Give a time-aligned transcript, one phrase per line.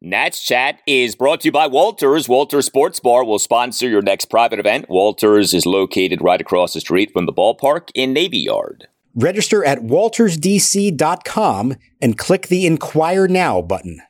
[0.00, 2.28] Nats Chat is brought to you by Walters.
[2.28, 4.88] Walters Sports Bar will sponsor your next private event.
[4.88, 8.86] Walters is located right across the street from the ballpark in Navy Yard.
[9.16, 14.00] Register at waltersdc.com and click the Inquire Now button.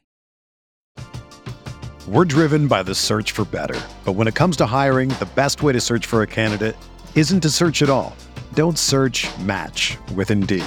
[2.07, 3.81] We're driven by the search for better.
[4.05, 6.77] But when it comes to hiring, the best way to search for a candidate
[7.15, 8.15] isn't to search at all.
[8.53, 10.67] Don't search match with Indeed.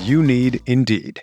[0.00, 1.22] You need Indeed.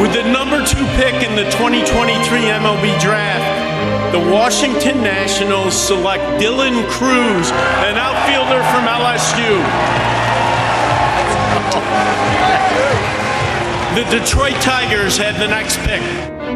[0.00, 6.88] With the number two pick in the 2023 MLB draft, the Washington Nationals select Dylan
[6.88, 7.50] Crews,
[7.86, 10.09] an outfielder from LSU.
[13.94, 16.00] The Detroit Tigers had the next pick.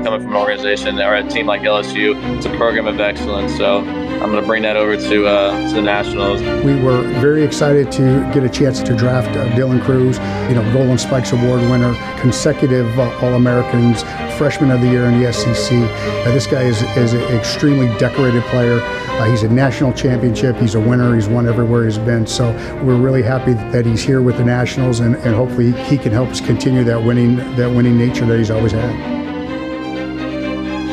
[0.04, 3.56] Coming from an organization or a team like LSU, it's a program of excellence.
[3.56, 3.82] So
[4.24, 6.40] I'm going to bring that over to, uh, to the Nationals.
[6.64, 10.16] We were very excited to get a chance to draft uh, Dylan Crews,
[10.48, 14.02] you know, Golden Spikes Award winner, consecutive uh, All Americans,
[14.38, 15.74] freshman of the year in the SEC.
[15.76, 18.80] Uh, this guy is, is an extremely decorated player.
[18.80, 20.56] Uh, he's a national championship.
[20.56, 21.14] He's a winner.
[21.14, 22.26] He's won everywhere he's been.
[22.26, 22.50] So
[22.82, 26.30] we're really happy that he's here with the Nationals, and, and hopefully he can help
[26.30, 28.90] us continue that winning that winning nature that he's always had.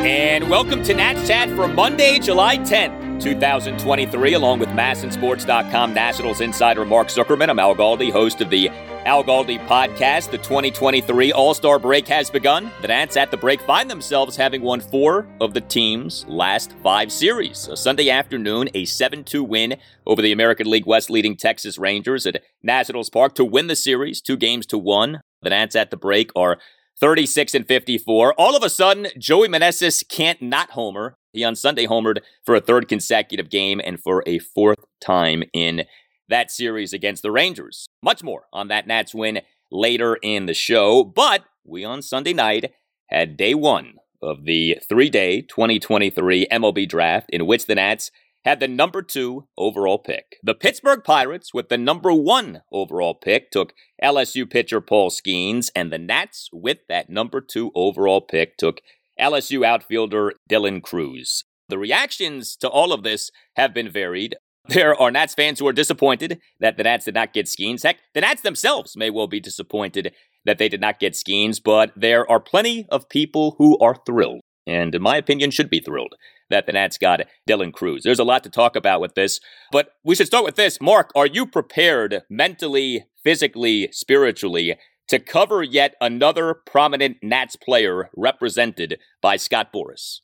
[0.03, 6.83] And welcome to Nats Chat for Monday, July 10th, 2023, along with MASNsports.com Nationals insider
[6.83, 7.49] Mark Zuckerman.
[7.49, 8.69] I'm Al Galdi, host of the
[9.05, 10.31] Al Galdi podcast.
[10.31, 12.71] The 2023 All Star break has begun.
[12.81, 17.11] The Nats at the break find themselves having won four of the team's last five
[17.11, 17.67] series.
[17.67, 19.77] A Sunday afternoon, a 7 2 win
[20.07, 24.19] over the American League West leading Texas Rangers at Nationals Park to win the series,
[24.19, 25.21] two games to one.
[25.43, 26.57] The Nats at the break are
[26.99, 28.33] 36 and 54.
[28.37, 31.15] All of a sudden, Joey Meneses can't not homer.
[31.33, 35.83] He on Sunday homered for a third consecutive game and for a fourth time in
[36.29, 37.87] that series against the Rangers.
[38.03, 39.41] Much more on that Nats win
[39.71, 41.03] later in the show.
[41.03, 42.71] But we on Sunday night
[43.07, 48.11] had day one of the three day 2023 MLB draft in which the Nats
[48.43, 50.37] had the number two overall pick.
[50.43, 55.91] The Pittsburgh Pirates, with the number one overall pick, took LSU pitcher Paul Skenes, and
[55.91, 58.81] the Nats, with that number two overall pick, took
[59.19, 61.43] LSU outfielder Dylan Crews.
[61.69, 64.35] The reactions to all of this have been varied.
[64.67, 67.81] There are Nats fans who are disappointed that the Nats did not get Skenes.
[67.81, 70.13] Heck, the Nats themselves may well be disappointed
[70.45, 74.41] that they did not get Skenes, but there are plenty of people who are thrilled,
[74.67, 76.15] and in my opinion, should be thrilled
[76.49, 78.03] that the Nats got Dylan Crews.
[78.03, 79.39] There's a lot to talk about with this,
[79.71, 80.79] but we should start with this.
[80.81, 84.75] Mark, are you prepared mentally, physically, spiritually
[85.07, 90.19] to cover yet another prominent Nats player represented by Scott Boras?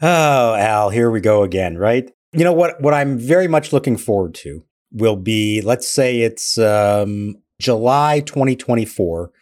[0.00, 2.10] Oh, Al, here we go again, right?
[2.32, 6.58] You know what what I'm very much looking forward to will be let's say it's
[6.58, 9.32] um, July 2024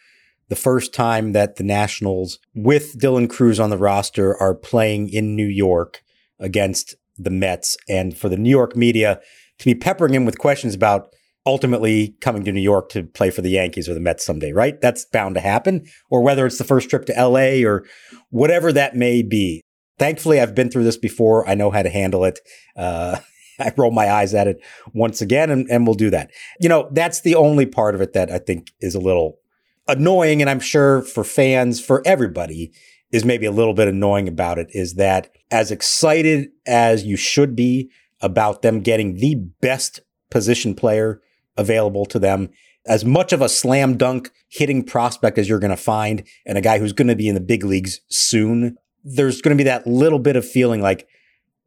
[0.49, 5.35] the first time that the Nationals with Dylan Crews on the roster are playing in
[5.35, 6.03] New York
[6.39, 9.19] against the Mets and for the New York media
[9.59, 11.09] to be peppering him with questions about
[11.45, 14.79] ultimately coming to New York to play for the Yankees or the Mets someday, right?
[14.81, 15.85] That's bound to happen.
[16.09, 17.85] Or whether it's the first trip to LA or
[18.29, 19.61] whatever that may be.
[19.97, 21.47] Thankfully, I've been through this before.
[21.49, 22.39] I know how to handle it.
[22.75, 23.17] Uh,
[23.59, 24.61] I roll my eyes at it
[24.93, 26.29] once again, and, and we'll do that.
[26.59, 29.39] You know, that's the only part of it that I think is a little
[29.87, 30.41] annoying.
[30.41, 32.71] And I'm sure for fans, for everybody,
[33.11, 37.55] is maybe a little bit annoying about it is that as excited as you should
[37.55, 37.89] be
[38.21, 41.21] about them getting the best position player
[41.55, 42.49] available to them,
[42.85, 46.61] as much of a slam dunk hitting prospect as you're going to find and a
[46.61, 49.87] guy who's going to be in the big leagues soon, there's going to be that
[49.87, 51.07] little bit of feeling like,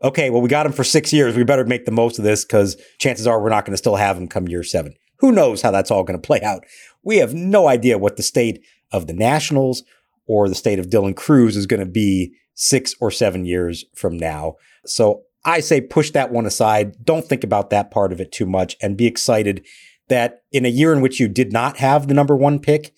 [0.03, 1.37] okay, well, we got him for six years.
[1.37, 3.97] We better make the most of this because chances are we're not going to still
[3.97, 4.95] have him come year seven.
[5.19, 6.65] Who knows how that's all going to play out?
[7.03, 9.83] We have no idea what the state of the Nationals
[10.27, 14.19] or the state of Dylan Crews is going to be six or seven years from
[14.19, 14.57] now.
[14.85, 17.05] So I say push that one aside.
[17.05, 19.65] Don't think about that part of it too much and be excited
[20.09, 22.93] that in a year in which you did not have the number one pick,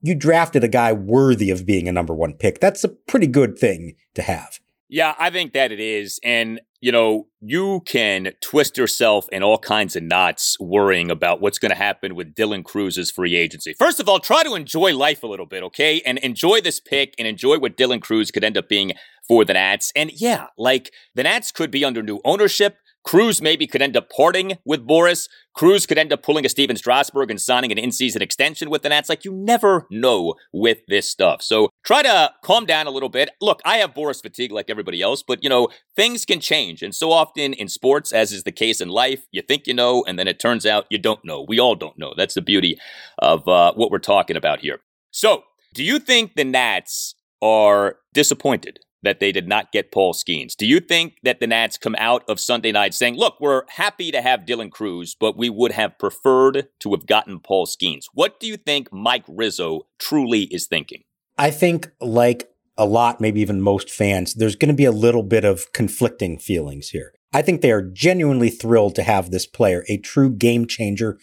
[0.00, 2.60] you drafted a guy worthy of being a number one pick.
[2.60, 4.60] That's a pretty good thing to have.
[4.88, 6.18] Yeah, I think that it is.
[6.24, 11.58] And, you know, you can twist yourself in all kinds of knots worrying about what's
[11.58, 13.74] going to happen with Dylan Crews's free agency.
[13.78, 16.00] First of all, try to enjoy life a little bit, okay?
[16.06, 18.92] And enjoy this pick and enjoy what Dylan Crews could end up being
[19.26, 19.92] for the Nats.
[19.94, 22.78] And yeah, like the Nats could be under new ownership.
[23.04, 25.28] Crews maybe could end up parting with Boras.
[25.54, 28.90] Crews could end up pulling a Stephen Strasburg and signing an in-season extension with the
[28.90, 29.08] Nats.
[29.08, 31.42] Like you never know with this stuff.
[31.42, 33.30] So try to calm down a little bit.
[33.40, 36.82] Look, I have Boras fatigue like everybody else, but you know, things can change.
[36.82, 40.04] And so often in sports, as is the case in life, you think you know,
[40.06, 41.44] and then it turns out you don't know.
[41.48, 42.14] We all don't know.
[42.16, 42.78] That's the beauty
[43.18, 44.80] of uh, what we're talking about here.
[45.10, 45.44] So
[45.74, 50.56] do you think the Nats are disappointed that they did not get Paul Skenes.
[50.56, 54.10] Do you think that the Nats come out of Sunday night saying, look, we're happy
[54.10, 58.06] to have Dylan Crews, but we would have preferred to have gotten Paul Skenes?
[58.12, 61.04] What do you think Mike Rizzo truly is thinking?
[61.36, 65.22] I think, like a lot, maybe even most fans, there's going to be a little
[65.22, 67.12] bit of conflicting feelings here.
[67.32, 71.18] I think they are genuinely thrilled to have this player, a true game changer.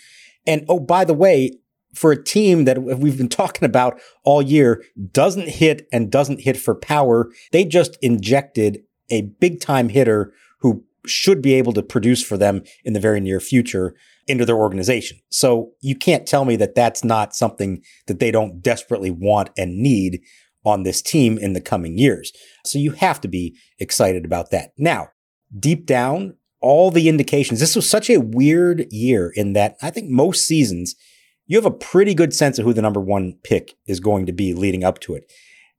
[0.46, 1.58] And oh, by the way,
[1.96, 6.58] for a team that we've been talking about all year doesn't hit and doesn't hit
[6.58, 7.32] for power.
[7.52, 12.64] They just injected a big time hitter who should be able to produce for them
[12.84, 13.96] in the very near future
[14.28, 15.20] into their organization.
[15.30, 19.78] So you can't tell me that that's not something that they don't desperately want and
[19.78, 20.22] need
[20.66, 22.32] on this team in the coming years.
[22.66, 24.72] So you have to be excited about that.
[24.78, 25.10] Now,
[25.58, 30.10] deep down, all the indications, this was such a weird year in that I think
[30.10, 30.96] most seasons
[31.48, 34.34] you have a pretty good sense of who the number one pick is going to
[34.34, 35.32] be leading up to it.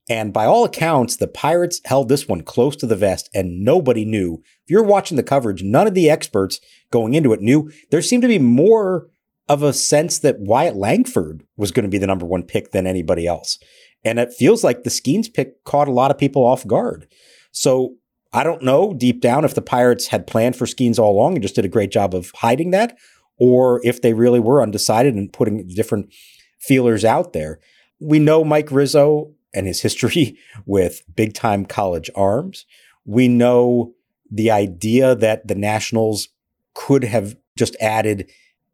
[0.08, 4.04] And by all accounts, the Pirates held this one close to the vest and nobody
[4.04, 4.42] knew.
[4.62, 6.60] If you're watching the coverage, none of the experts
[6.90, 7.72] going into it knew.
[7.90, 9.08] There seemed to be more
[9.48, 12.86] of a sense that Wyatt Langford was going to be the number one pick than
[12.86, 13.58] anybody else.
[14.04, 17.08] And it feels like the Skenes pick caught a lot of people off guard.
[17.50, 17.96] So
[18.32, 21.42] I don't know deep down if the Pirates had planned for Skenes all along and
[21.42, 22.96] just did a great job of hiding that,
[23.38, 26.12] or if they really were undecided and putting different
[26.58, 27.60] feelers out there.
[28.00, 32.66] We know Mike Rizzo and his history with big time college arms.
[33.04, 33.94] We know
[34.30, 36.28] the idea that the Nationals
[36.74, 38.30] could have just added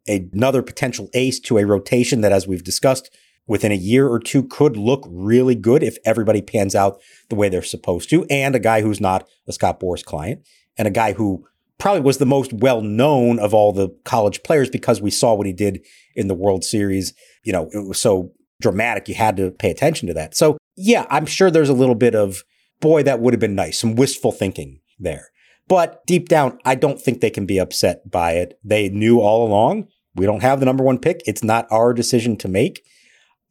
[0.07, 3.09] another potential ace to a rotation that, as we've discussed,
[3.47, 6.99] within a year or two could look really good if everybody pans out
[7.29, 10.45] the way they're supposed to, and a guy who's not a Scott Boras client,
[10.77, 11.45] and a guy who
[11.79, 15.47] probably was the most well known of all the college players because we saw what
[15.47, 15.83] he did
[16.15, 17.13] in the World Series.
[17.43, 18.31] You know, it was so
[18.61, 19.07] dramatic.
[19.07, 20.35] You had to pay attention to that.
[20.35, 22.43] So, yeah, I'm sure there's a little bit of,
[22.79, 25.29] boy, that would have been nice, some wistful thinking there.
[25.67, 28.59] But deep down, I don't think they can be upset by it.
[28.63, 31.21] They knew all along we don't have the number one pick.
[31.25, 32.83] It's not our decision to make.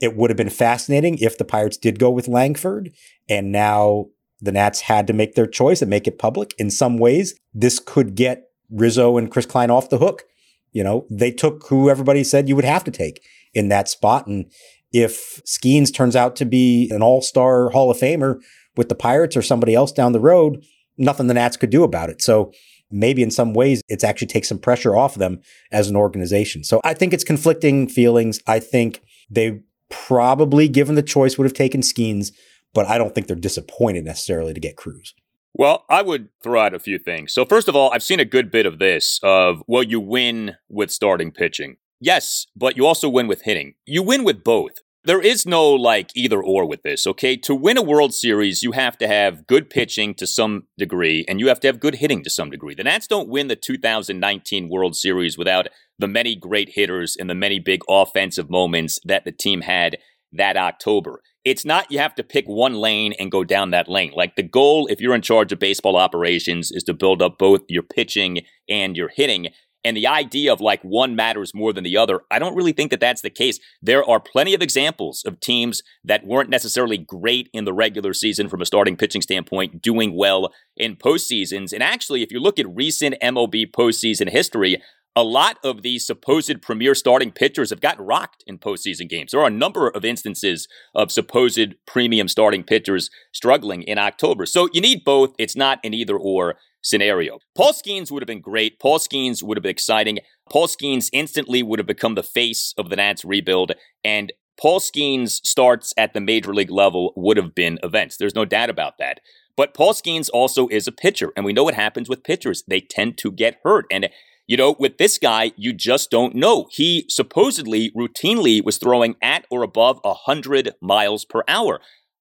[0.00, 2.90] It would have been fascinating if the Pirates did go with Langford
[3.28, 4.06] and now
[4.42, 6.52] the Nats had to make their choice and make it public.
[6.58, 10.24] In some ways, this could get Rizzo and Kris Kline off the hook.
[10.72, 13.22] You know, they took who everybody said you would have to take
[13.54, 14.26] in that spot.
[14.26, 14.50] And
[14.92, 18.40] if Skenes turns out to be an all-star Hall of Famer
[18.76, 20.64] with the Pirates or somebody else down the road,
[20.98, 22.20] nothing the Nats could do about it.
[22.20, 22.52] So
[22.90, 26.64] maybe in some ways it's actually takes some pressure off them as an organization.
[26.64, 28.40] So I think it's conflicting feelings.
[28.46, 32.32] I think they probably, given the choice, would have taken Skenes
[32.74, 35.14] but I don't think they're disappointed necessarily to get Crews.
[35.54, 37.34] Well, I would throw out a few things.
[37.34, 40.56] So, first of all, I've seen a good bit of this of, well, you win
[40.68, 41.76] with starting pitching.
[42.00, 43.74] Yes, but you also win with hitting.
[43.84, 44.72] You win with both.
[45.04, 47.36] There is no like either or with this, okay?
[47.38, 51.40] To win a World Series, you have to have good pitching to some degree, and
[51.40, 52.74] you have to have good hitting to some degree.
[52.74, 55.66] The Nats don't win the 2019 World Series without
[55.98, 59.98] the many great hitters and the many big offensive moments that the team had
[60.32, 61.20] that October.
[61.44, 64.12] It's not you have to pick one lane and go down that lane.
[64.14, 67.62] Like the goal, if you're in charge of baseball operations, is to build up both
[67.68, 69.48] your pitching and your hitting.
[69.84, 72.92] And the idea of like one matters more than the other, I don't really think
[72.92, 73.58] that that's the case.
[73.80, 78.48] There are plenty of examples of teams that weren't necessarily great in the regular season
[78.48, 81.72] from a starting pitching standpoint, doing well in postseasons.
[81.72, 84.80] And actually, if you look at recent MLB postseason history,
[85.14, 89.32] a lot of these supposed premier starting pitchers have gotten rocked in postseason games.
[89.32, 94.46] There are a number of instances of supposed premium starting pitchers struggling in October.
[94.46, 95.34] So you need both.
[95.38, 97.38] It's not an either or scenario.
[97.56, 98.80] Paul Skenes would have been great.
[98.80, 100.18] Paul Skenes would have been exciting.
[100.50, 105.40] Paul Skenes instantly would have become the face of the Nats rebuild, and Paul Skenes
[105.44, 108.16] starts at the major league level would have been events.
[108.16, 109.20] There's no doubt about that.
[109.56, 112.64] But Paul Skenes also is a pitcher, and we know what happens with pitchers.
[112.66, 113.86] They tend to get hurt.
[113.90, 114.08] And,
[114.52, 116.68] you know, with this guy, you just don't know.
[116.70, 121.80] He supposedly routinely was throwing at or above 100 miles per hour.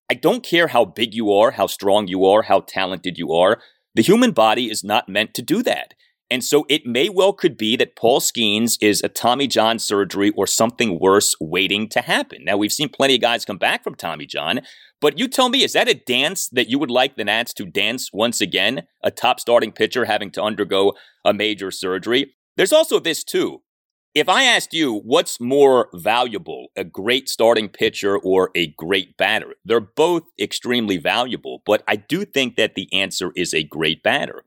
[0.10, 3.62] I don't care how big you are, how strong you are, how talented you are.
[3.96, 5.94] The human body is not meant to do that.
[6.30, 10.30] And so it may well could be that Paul Skenes is a Tommy John surgery
[10.30, 12.46] or something worse waiting to happen.
[12.46, 14.62] Now we've seen plenty of guys come back from Tommy John,
[15.02, 17.66] but you tell me, is that a dance that you would like the Nats to
[17.66, 18.84] dance once again?
[19.04, 20.94] A top starting pitcher having to undergo
[21.26, 22.36] a major surgery?
[22.56, 23.64] There's also this too.
[24.14, 29.56] If I asked you what's more valuable, a great starting pitcher or a great batter,
[29.64, 34.44] they're both extremely valuable, but I do think that the answer is a great batter.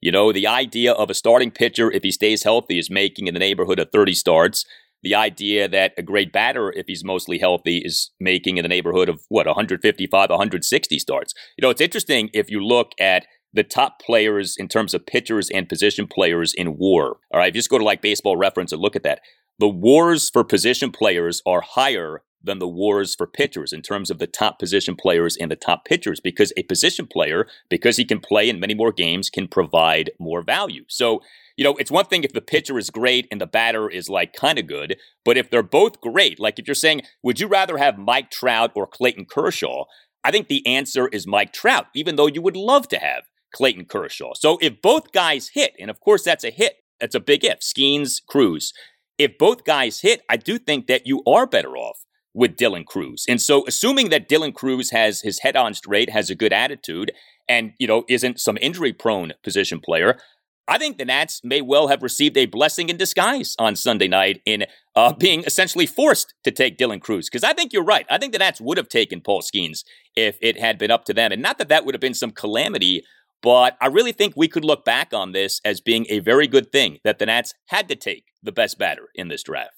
[0.00, 3.34] You know, the idea of a starting pitcher, if he stays healthy, is making in
[3.34, 4.64] the neighborhood of 30 starts.
[5.02, 9.08] The idea that a great batter, if he's mostly healthy, is making in the neighborhood
[9.08, 11.34] of what, 155, 160 starts.
[11.56, 15.48] You know, it's interesting if you look at the top players in terms of pitchers
[15.50, 17.18] and position players in war.
[17.32, 19.20] All right, you just go to like baseball reference and look at that.
[19.58, 24.18] The wars for position players are higher than the wars for pitchers in terms of
[24.18, 28.20] the top position players and the top pitchers because a position player, because he can
[28.20, 30.84] play in many more games, can provide more value.
[30.88, 31.20] So,
[31.58, 34.32] you know, it's one thing if the pitcher is great and the batter is like
[34.32, 37.78] kind of good, but if they're both great, like if you're saying, would you rather
[37.78, 39.84] have Mike Trout or Clayton Kershaw?
[40.22, 43.86] I think the answer is Mike Trout, even though you would love to have Clayton
[43.86, 44.34] Kershaw.
[44.36, 47.58] So if both guys hit, and of course that's a hit, that's a big if,
[47.58, 48.72] Skenes, Crews.
[49.18, 53.24] If both guys hit, I do think that you are better off with Dylan Crews.
[53.28, 57.10] And so assuming that Dylan Crews has his head on straight, has a good attitude,
[57.48, 60.20] and, you know, isn't some injury prone position player,
[60.68, 64.42] I think the Nats may well have received a blessing in disguise on Sunday night
[64.44, 67.30] in uh, being essentially forced to take Dylan Crews.
[67.30, 68.04] Because I think you're right.
[68.10, 69.82] I think the Nats would have taken Paul Skenes
[70.14, 71.32] if it had been up to them.
[71.32, 73.02] And not that that would have been some calamity,
[73.42, 76.70] but I really think we could look back on this as being a very good
[76.70, 79.74] thing that the Nats had to take the best batter in this draft.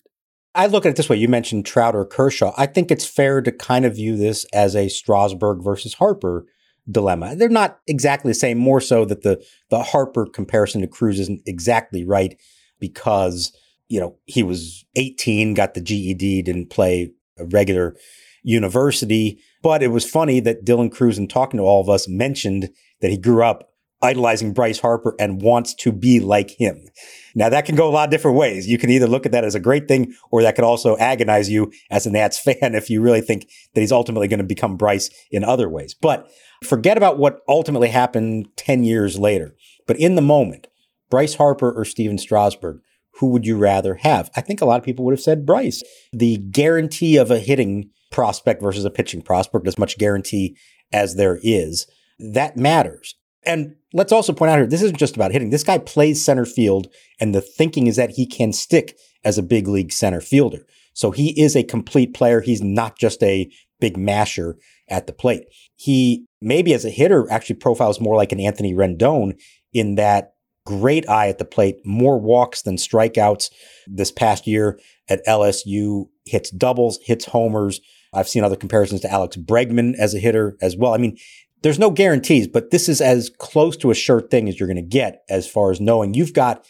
[0.55, 1.17] I look at it this way.
[1.17, 2.53] You mentioned Trout or Kershaw.
[2.57, 6.47] I think it's fair to kind of view this as a Strasburg versus Harper
[6.91, 7.37] dilemma.
[7.37, 11.43] They're not exactly the same, more so that the the Harper comparison to Crews isn't
[11.47, 12.39] exactly right
[12.79, 13.57] because,
[13.89, 17.97] you know, he was 18, got the GED, didn't play a regular
[18.43, 19.41] university.
[19.63, 22.71] But it was funny that Dylan Crews, in talking to all of us, mentioned
[23.01, 23.71] that he grew up
[24.03, 26.89] idolizing Bryce Harper and wants to be like him.
[27.35, 28.67] Now that can go a lot of different ways.
[28.67, 31.51] You can either look at that as a great thing or that could also agonize
[31.51, 34.77] you as a Nats fan if you really think that he's ultimately going to become
[34.77, 35.95] Bryce in other ways.
[35.95, 36.31] But
[36.65, 39.55] forget about what ultimately happened 10 years later.
[39.87, 40.67] But in the moment,
[41.11, 42.81] Bryce Harper or Stephen Strasburg,
[43.15, 44.31] who would you rather have?
[44.37, 45.83] I think a lot of people would have said Bryce.
[46.13, 50.57] The guarantee of a hitting prospect versus a pitching prospect, as much guarantee
[50.93, 51.87] as there is,
[52.19, 53.17] that matters.
[53.43, 55.51] And let's also point out here, this isn't just about hitting.
[55.51, 56.89] This guy plays center field,
[57.19, 60.67] and the thinking is that he can stick as a big league center fielder.
[60.93, 62.41] So he is a complete player.
[62.41, 63.51] He's not just a
[63.81, 64.57] big masher
[64.91, 65.45] at the plate.
[65.77, 69.41] He maybe as a hitter actually profiles more like an Anthony Rendon
[69.73, 70.35] in that
[70.67, 73.51] great eye at the plate, more walks than strikeouts
[73.87, 74.79] this past year
[75.09, 77.81] at LSU, hits doubles, hits homers.
[78.13, 80.95] I've seen other comparisons to Alex Bregman as a hitter as well.
[80.95, 81.17] I mean,
[81.63, 84.77] there's no guarantees, but this is as close to a sure thing as you're going
[84.77, 86.65] to get as far as knowing you've got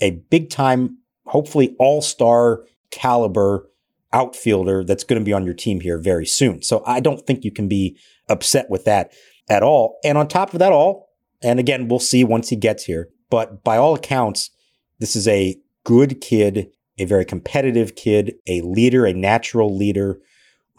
[0.00, 3.68] a big time, hopefully all star caliber
[4.16, 6.62] outfielder that's going to be on your team here very soon.
[6.62, 7.98] So I don't think you can be
[8.30, 9.12] upset with that
[9.48, 9.98] at all.
[10.02, 11.10] And on top of that all,
[11.42, 14.50] and again, we'll see once he gets here, but by all accounts,
[14.98, 16.68] this is a good kid,
[16.98, 20.18] a very competitive kid, a leader, a natural leader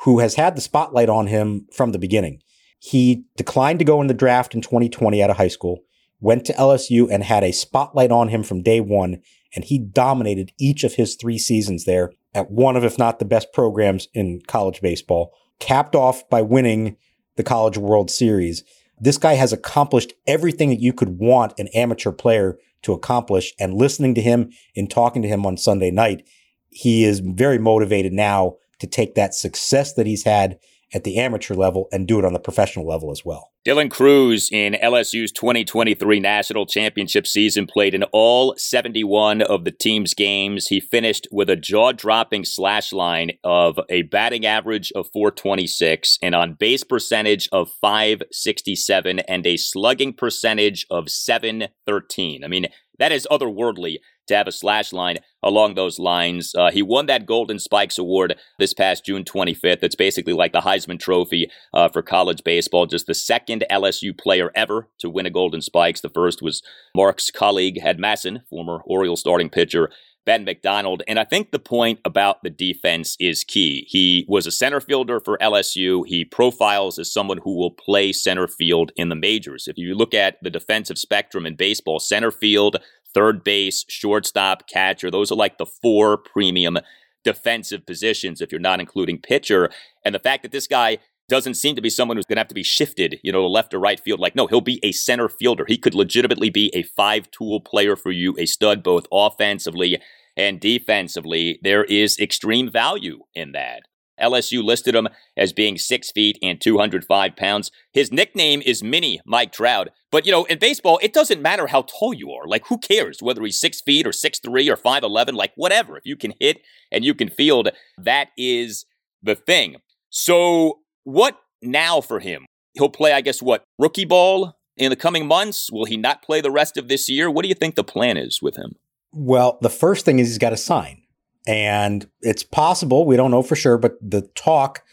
[0.02, 2.42] who has had the spotlight on him from the beginning.
[2.80, 5.84] He declined to go in the draft in 2020 out of high school,
[6.20, 9.22] went to LSU and had a spotlight on him from day one,
[9.56, 13.26] and he dominated each of his three seasons there at one of, if not the
[13.26, 16.98] best programs in college baseball, capped off by winning
[17.36, 18.64] the College World Series.
[19.00, 23.54] This guy has accomplished everything that you could want an amateur player to accomplish.
[23.60, 26.28] And listening to him and talking to him on Sunday night,
[26.70, 30.60] he is very motivated now to take that success that he's had
[30.94, 33.52] at the amateur level and do it on the professional level as well.
[33.68, 40.14] Dylan Crews in LSU's 2023 national championship season played in all 71 of the team's
[40.14, 40.68] games.
[40.68, 46.34] He finished with a jaw dropping slash line of a batting average of 426, and
[46.34, 52.44] on base percentage of 567, and a slugging percentage of 713.
[52.46, 52.68] I mean,
[53.00, 53.98] that is otherworldly.
[54.28, 56.54] To have a slash line along those lines.
[56.56, 59.84] Uh, he won that Golden Spikes Award this past June 25th.
[59.84, 64.52] It's basically like the Heisman Trophy uh, for college baseball, just the second LSU player
[64.56, 66.02] ever to win a Golden Spikes.
[66.02, 66.62] The first was
[66.96, 69.90] Mark's colleague, at MASN, former Orioles starting pitcher.
[70.28, 71.04] Ben McDonald.
[71.08, 73.86] And I think the point about the defense is key.
[73.88, 76.06] He was a center fielder for LSU.
[76.06, 79.70] He profiles as someone who will play center field in the majors.
[79.70, 82.76] If you look at the defensive spectrum in baseball, center field,
[83.18, 85.10] third base, shortstop, catcher.
[85.10, 86.78] Those are like the four premium
[87.24, 89.72] defensive positions if you're not including pitcher.
[90.06, 92.48] And the fact that this guy doesn't seem to be someone who's going to have
[92.48, 94.20] to be shifted, you know, to left or right field.
[94.20, 95.66] Like, no, he'll be a center fielder.
[95.68, 100.00] He could legitimately be a five tool player for you, a stud both offensively
[100.38, 101.60] and defensively.
[101.64, 103.82] There is extreme value in that.
[104.22, 107.72] LSU listed him as being six feet and 205 pounds.
[107.92, 109.90] His nickname is Mini Mike Trout.
[110.12, 112.48] But, you know, in baseball, it doesn't matter how tall you are.
[112.48, 115.34] Like, who cares whether he's six feet or six three or 5'11?
[115.34, 115.98] Like, whatever.
[115.98, 118.86] If you can hit and you can field, that is
[119.22, 119.78] the thing.
[120.10, 122.46] So, what now for him?
[122.74, 125.70] He'll play, I guess, what, rookie ball in the coming months?
[125.72, 127.30] Will he not play the rest of this year?
[127.30, 128.76] What do you think the plan is with him?
[129.12, 131.02] Well, the first thing is he's got to sign.
[131.48, 134.84] And it's possible, we don't know for sure, but the talk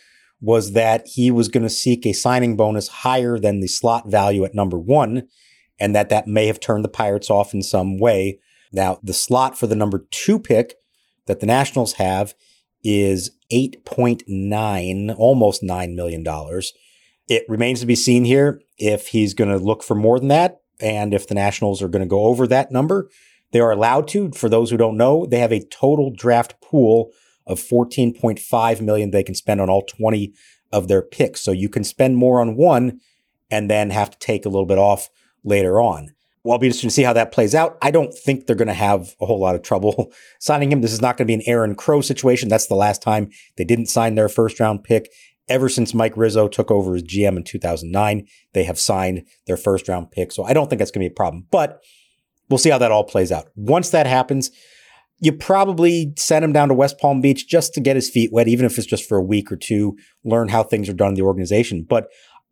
[0.41, 4.45] was that he was going to seek a signing bonus higher than the slot value
[4.45, 5.27] at number one,
[5.81, 8.39] and that that may have turned the Pirates off in some way.
[8.73, 10.75] Now, the slot for the number two pick
[11.27, 12.35] that the Nationals have
[12.85, 16.25] is 8.9, almost $9 million.
[17.27, 20.61] It remains to be seen here if he's going to look for more than that
[20.81, 23.09] and if the Nationals are going to go over that number.
[23.55, 24.33] They are allowed to.
[24.33, 27.13] For those who don't know, they have a total draft pool
[27.47, 30.35] of 14.5 million they can spend on all 20
[30.73, 31.41] of their picks.
[31.41, 32.99] So you can spend more on one
[33.53, 35.09] and then have to take a little bit off
[35.45, 36.11] later on.
[36.43, 37.79] Well, I'll be interested to see how that plays out.
[37.81, 40.81] I don't think they're going to have a whole lot of trouble signing him.
[40.81, 42.49] This is not going to be an Aaron Crow situation.
[42.49, 45.13] That's the last time they didn't sign their first round pick.
[45.49, 49.87] Ever since Mike Rizzo took over as GM in 2009, they have signed their first
[49.87, 50.33] round pick.
[50.33, 51.47] So I don't think that's going to be a problem.
[51.53, 51.81] But
[52.49, 53.49] We'll see how that all plays out.
[53.57, 54.51] Once that happens,
[55.21, 58.49] you probably send him down to West Palm Beach just to get his feet wet,
[58.49, 61.15] even if it's just for a week or two, learn how things are done in
[61.15, 61.87] the organization.
[61.89, 62.09] But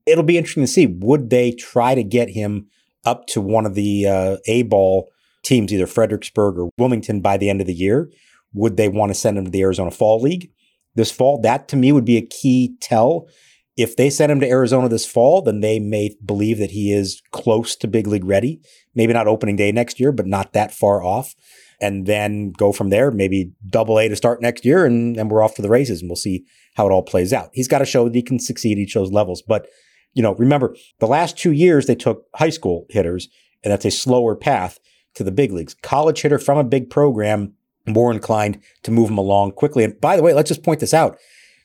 [0.06, 2.68] it'll be interesting to see would they try to get him
[3.04, 5.10] up to one of the uh, A ball
[5.42, 8.10] teams, either Fredericksburg or Wilmington, by the end of the year?
[8.54, 10.50] Would they want to send him to the Arizona Fall League
[10.94, 11.40] this fall?
[11.40, 13.28] That to me would be a key tell
[13.76, 17.22] if they send him to Arizona this fall, then they may believe that he is
[17.30, 18.60] close to big league ready.
[18.94, 21.34] Maybe not opening day next year, but not that far off.
[21.80, 25.42] And then go from there, maybe double A to start next year, and, then we're
[25.42, 26.44] off to the races and we'll see
[26.76, 27.50] how it all plays out.
[27.52, 29.42] He's got to show that he can succeed each of those levels.
[29.42, 29.66] But,
[30.12, 33.28] you know, remember the last two years they took high school hitters,
[33.64, 34.78] and that's a slower path
[35.14, 35.74] to the big leagues.
[35.74, 37.54] College hitter from a big program,
[37.86, 39.82] more inclined to move him along quickly.
[39.82, 41.18] And by the way, let's just point this out.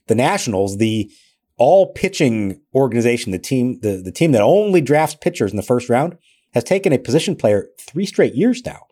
[0.07, 1.11] The Nationals, the
[1.57, 5.89] all pitching organization, the team, the, the team that only drafts pitchers in the first
[5.89, 6.17] round,
[6.53, 8.85] has taken a position player three straight years now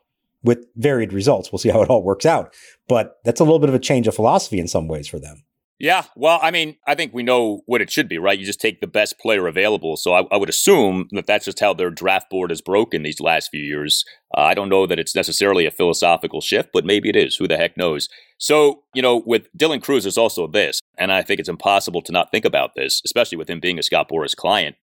[0.43, 1.51] with varied results.
[1.51, 2.53] We'll see how it all works out.
[2.87, 5.43] But that's a little bit of a change of philosophy in some ways for them.
[5.77, 8.39] Yeah, well, I mean, I think we know what it should be, right?
[8.39, 9.97] You just take the best player available.
[9.97, 13.19] So I, I would assume that that's just how their draft board is broken these
[13.19, 14.05] last few years.
[14.37, 17.35] Uh, I don't know that it's necessarily a philosophical shift, but maybe it is.
[17.35, 18.07] Who the heck knows?
[18.37, 22.13] So, you know, with Dylan Crews, there's also this, and I think it's impossible to
[22.13, 24.77] not think about this, especially with him being a Scott Boras client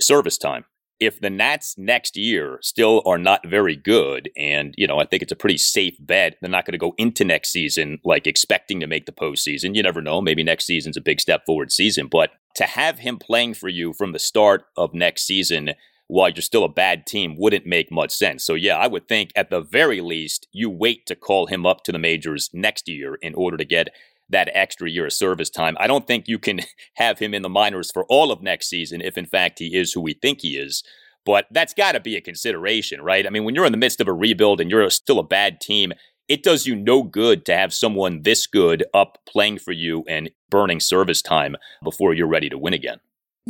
[0.00, 0.64] service time
[1.00, 5.22] if the Nats next year still are not very good, and you know, I think
[5.22, 8.80] it's a pretty safe bet, they're not going to go into next season like expecting
[8.80, 9.74] to make the postseason.
[9.74, 10.20] You never know.
[10.20, 13.92] Maybe next season's a big step forward season, but to have him playing for you
[13.92, 15.70] from the start of next season
[16.08, 18.44] while you're still a bad team wouldn't make much sense.
[18.44, 21.84] So yeah, I would think at the very least you wait to call him up
[21.84, 23.90] to the majors next year in order to get
[24.30, 25.76] that extra year of service time.
[25.80, 26.60] I don't think you can
[26.94, 29.92] have him in the minors for all of next season if, in fact, he is
[29.92, 30.82] who we think he is.
[31.24, 33.26] But that's got to be a consideration, right?
[33.26, 35.60] I mean, when you're in the midst of a rebuild and you're still a bad
[35.60, 35.92] team,
[36.28, 40.30] it does you no good to have someone this good up playing for you and
[40.50, 42.98] burning service time before you're ready to win again.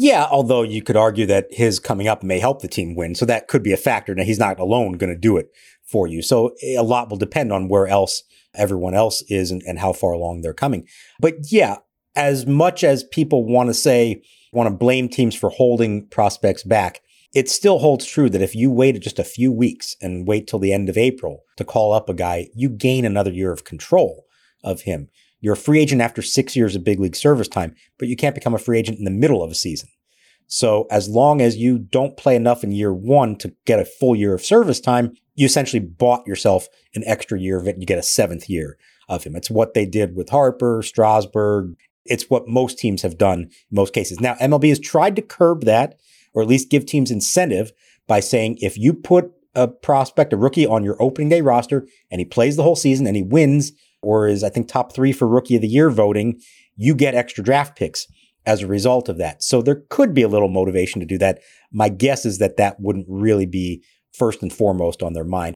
[0.00, 3.16] Yeah, although you could argue that his coming up may help the team win.
[3.16, 4.14] So that could be a factor.
[4.14, 5.50] Now, he's not alone going to do it
[5.90, 6.22] for you.
[6.22, 8.22] So a lot will depend on where else
[8.54, 10.87] everyone else is and, and how far along they're coming.
[11.18, 11.78] But yeah,
[12.14, 17.00] as much as people want to say, want to blame teams for holding prospects back,
[17.34, 20.61] it still holds true that if you wait just a few weeks and wait till
[20.61, 24.26] the end of April to call up a guy, you gain another year of control
[24.62, 25.08] of him.
[25.40, 28.35] You're a free agent after six years of big league service time, but you can't
[28.35, 29.88] become a free agent in the middle of a season.
[30.48, 34.16] So as long as you don't play enough in year one to get a full
[34.16, 37.74] year of service time, you essentially bought yourself an extra year of it.
[37.74, 39.37] And you get a seventh year of him.
[39.37, 41.77] It's what they did with Harper, Strasburg.
[42.07, 44.20] It's what most teams have done in most cases.
[44.20, 45.98] Now, MLB has tried to curb that
[46.33, 47.72] or at least give teams incentive
[48.07, 52.20] by saying if you put a prospect, a rookie on your opening day roster and
[52.20, 55.26] he plays the whole season and he wins or is, I think, top three for
[55.26, 56.40] rookie of the year voting,
[56.76, 58.06] you get extra draft picks
[58.46, 59.42] as a result of that.
[59.42, 61.40] So there could be a little motivation to do that.
[61.72, 65.54] My guess is that that wouldn't really be first and foremost on their mind.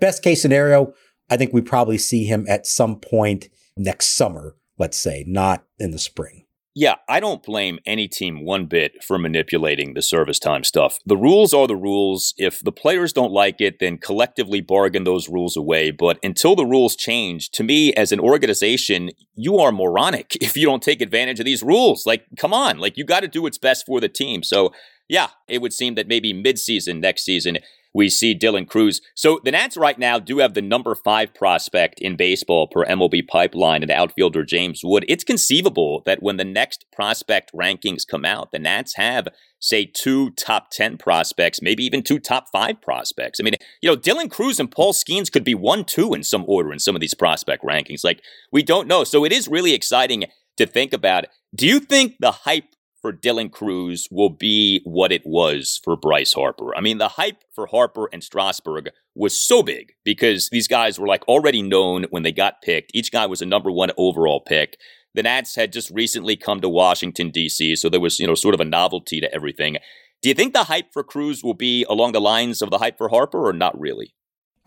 [0.00, 0.92] Best case scenario,
[1.30, 5.90] I think we probably see him at some point next summer, let's say, not in
[5.90, 6.43] the spring.
[6.76, 10.98] Yeah, I don't blame any team one bit for manipulating the service time stuff.
[11.06, 12.34] The rules are the rules.
[12.36, 15.92] If the players don't like it, then collectively bargain those rules away.
[15.92, 20.66] But until the rules change, to me, as an organization, you are moronic if you
[20.66, 22.06] don't take advantage of these rules.
[22.06, 24.42] Like, come on, like you got to do what's best for the team.
[24.42, 24.72] So,
[25.08, 27.58] yeah, it would seem that maybe midseason next season,
[27.94, 29.00] we see Dylan Crews.
[29.14, 33.26] So the Nats right now do have the number five prospect in baseball per MLB
[33.28, 35.04] pipeline and outfielder James Wood.
[35.08, 39.28] It's conceivable that when the next prospect rankings come out, the Nats have,
[39.60, 43.38] say, two top 10 prospects, maybe even two top five prospects.
[43.40, 46.44] I mean, you know, Dylan Crews and Paul Skenes could be one, two in some
[46.48, 48.02] order in some of these prospect rankings.
[48.02, 49.04] Like, we don't know.
[49.04, 50.24] So it is really exciting
[50.56, 51.26] to think about.
[51.54, 52.73] Do you think the hype
[53.04, 56.74] for Dylan Crews will be what it was for Bryce Harper.
[56.74, 61.06] I mean, the hype for Harper and Strasburg was so big because these guys were
[61.06, 62.92] like already known when they got picked.
[62.94, 64.78] Each guy was a number one overall pick.
[65.12, 68.54] The Nats had just recently come to Washington, D.C., so there was, you know, sort
[68.54, 69.76] of a novelty to everything.
[70.22, 72.96] Do you think the hype for Crews will be along the lines of the hype
[72.96, 74.14] for Harper or not really?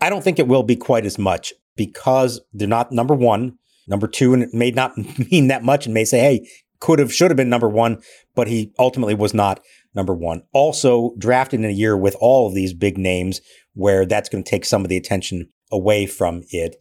[0.00, 3.58] I don't think it will be quite as much because they're not number one.
[3.88, 4.96] Number two, and it may not
[5.32, 6.48] mean that much and may say, hey,
[6.80, 8.02] could have, should have been number one,
[8.34, 9.60] but he ultimately was not
[9.94, 10.42] number one.
[10.52, 13.40] Also drafted in a year with all of these big names
[13.74, 16.76] where that's going to take some of the attention away from it.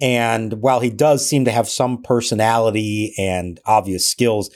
[0.00, 4.50] And while he does seem to have some personality and obvious skills,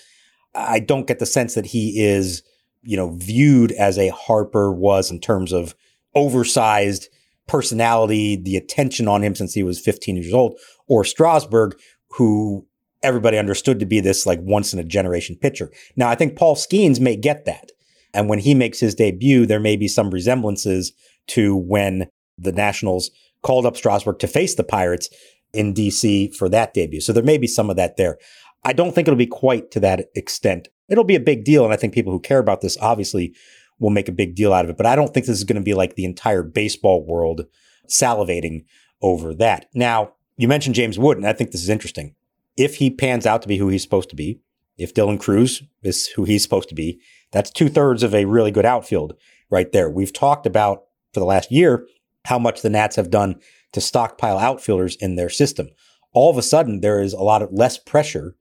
[0.55, 2.43] I don't get the sense that he is,
[2.83, 5.75] you know, viewed as a Harper was in terms of
[6.15, 7.09] oversized
[7.47, 11.77] personality, the attention on him since he was 15 years old, or Strasburg,
[12.11, 12.67] who
[13.03, 15.71] everybody understood to be this like once in a generation pitcher.
[15.97, 17.71] Now, I think Paul Skenes may get that.
[18.15, 20.93] And when he makes his debut, there may be some resemblances
[21.29, 23.11] to when the Nationals
[23.43, 25.11] called up Strasburg to face the Pirates
[25.53, 27.01] in DC for that debut.
[27.01, 28.19] So there may be some of that there.
[28.65, 30.69] I don't think it'll be quite to that extent.
[30.89, 31.65] It'll be a big deal.
[31.65, 33.35] And I think people who care about this obviously
[33.79, 34.77] will make a big deal out of it.
[34.77, 37.43] But I don't think this is going to be like the entire baseball world
[37.89, 38.65] salivating
[39.03, 39.67] over that.
[39.75, 42.15] Now, you mentioned James Wood, and I think this is interesting
[42.57, 44.41] if he pans out to be who he's supposed to be,
[44.79, 47.01] if Dylan Crews is who he's supposed to be,
[47.33, 49.15] that's two thirds of a really good outfield
[49.51, 49.89] right there.
[49.89, 51.87] We've talked about for the last year
[52.27, 53.41] how much the Nats have done
[53.73, 55.69] to stockpile outfielders in their system.
[56.13, 58.37] All of a sudden, there is a lot of less pressure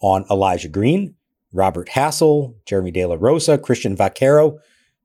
[0.00, 1.14] on Elijah Green,
[1.52, 4.58] Robert Hassell, Jeremy De La Rosa, Christian Vaquero.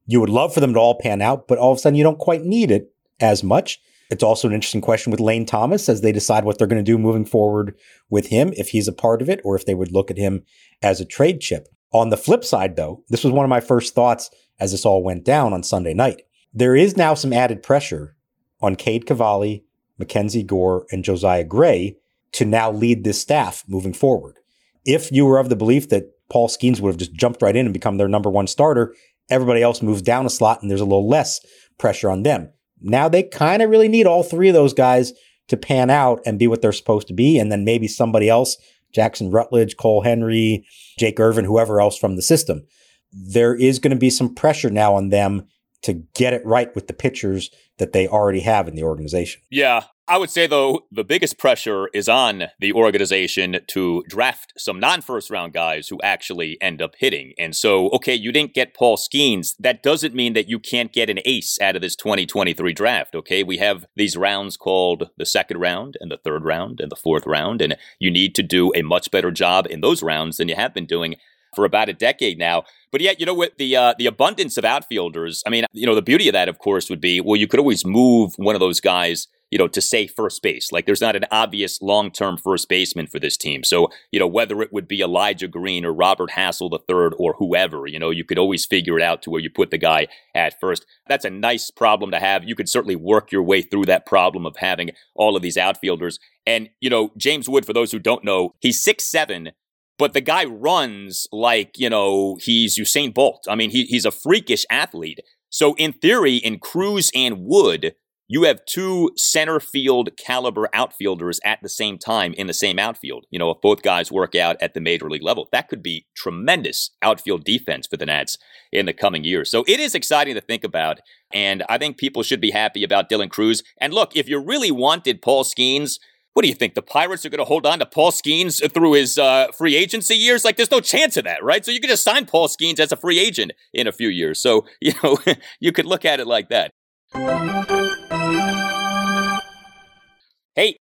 [0.06, 2.04] You would love for them to all pan out, but all of a sudden you
[2.04, 3.80] don't quite need it as much.
[4.10, 6.92] It's also an interesting question with Lane Thomas as they decide what they're going to
[6.92, 7.76] do moving forward
[8.10, 10.44] with him, if he's a part of it, or if they would look at him
[10.82, 11.68] as a trade chip.
[11.92, 15.04] On the flip side, though, this was one of my first thoughts as this all
[15.04, 16.22] went down on Sunday night.
[16.54, 18.16] There is now some added pressure
[18.62, 19.66] on Cade Cavalli,
[19.98, 21.98] Mackenzie Gore, and Josiah Gray
[22.34, 24.40] to now lead this staff moving forward.
[24.86, 27.66] If you were of the belief that Paul Skenes would have just jumped right in
[27.66, 28.94] and become their number one starter,
[29.30, 31.40] everybody else moves down a slot and there's a little less
[31.78, 32.52] pressure on them.
[32.86, 35.14] Now they kind of really need all three of those guys
[35.48, 37.38] to pan out and be what they're supposed to be.
[37.40, 38.58] And then maybe somebody else,
[38.94, 40.66] Jackson Rutledge, Cole Henry,
[40.98, 42.64] Jake Irvin, whoever else from the system.
[43.12, 45.48] There is going to be some pressure now on them
[45.84, 49.42] to get it right with the pitchers that they already have in the organization.
[49.50, 54.80] Yeah, I would say, though, the biggest pressure is on the organization to draft some
[54.80, 57.34] non first round guys who actually end up hitting.
[57.40, 59.56] And so, okay, you didn't get Paul Skenes.
[59.58, 63.16] That doesn't mean that you can't get an ace out of this 2023 draft.
[63.16, 66.96] Okay, we have these rounds called the second round and the third round and the
[66.96, 67.60] fourth round.
[67.60, 70.74] And you need to do a much better job in those rounds than you have
[70.74, 71.16] been doing
[71.56, 72.64] for about a decade now.
[72.92, 75.96] But yet, you know, with the uh, the abundance of outfielders, I mean, you know,
[75.96, 78.60] the beauty of that, of course, would be well, you could always move one of
[78.60, 80.72] those guys you know, to say first base.
[80.72, 83.64] Like there's not an obvious long term first baseman for this team.
[83.64, 87.88] So, you know, whether it would be Elijah Green or Robert Hassell III or whoever,
[87.88, 90.60] you know, you could always figure it out to where you put the guy at
[90.60, 90.86] first.
[91.08, 92.44] That's a nice problem to have.
[92.44, 96.20] You could certainly work your way through that problem of having all of these outfielders.
[96.46, 99.52] And, you know, James Wood, for those who don't know, he's six seven
[99.98, 103.46] but the guy runs like, you know, he's Usain Bolt.
[103.48, 105.20] I mean, he, he's a freakish athlete.
[105.50, 107.96] So in theory, in Crews and Wood,
[108.28, 113.26] you have two center field caliber outfielders at the same time in the same outfield.
[113.30, 116.08] You know, if both guys work out at the major league level, that could be
[116.16, 118.38] tremendous outfield defense for the Nats
[118.72, 119.52] in the coming years.
[119.52, 121.00] So it is exciting to think about.
[121.32, 123.64] And I think people should be happy about Dylan Crews.
[123.80, 126.00] And look, if you really wanted Paul Skenes,
[126.34, 126.74] what do you think?
[126.74, 130.16] The Pirates are going to hold on to Paul Skenes through his uh, free agency
[130.16, 130.44] years?
[130.44, 131.64] Like, there's no chance of that, right?
[131.64, 134.42] So you could just sign Paul Skenes as a free agent in a few years.
[134.42, 135.18] So, you know,
[135.62, 136.72] you could look at it like that.
[137.14, 137.22] Hey,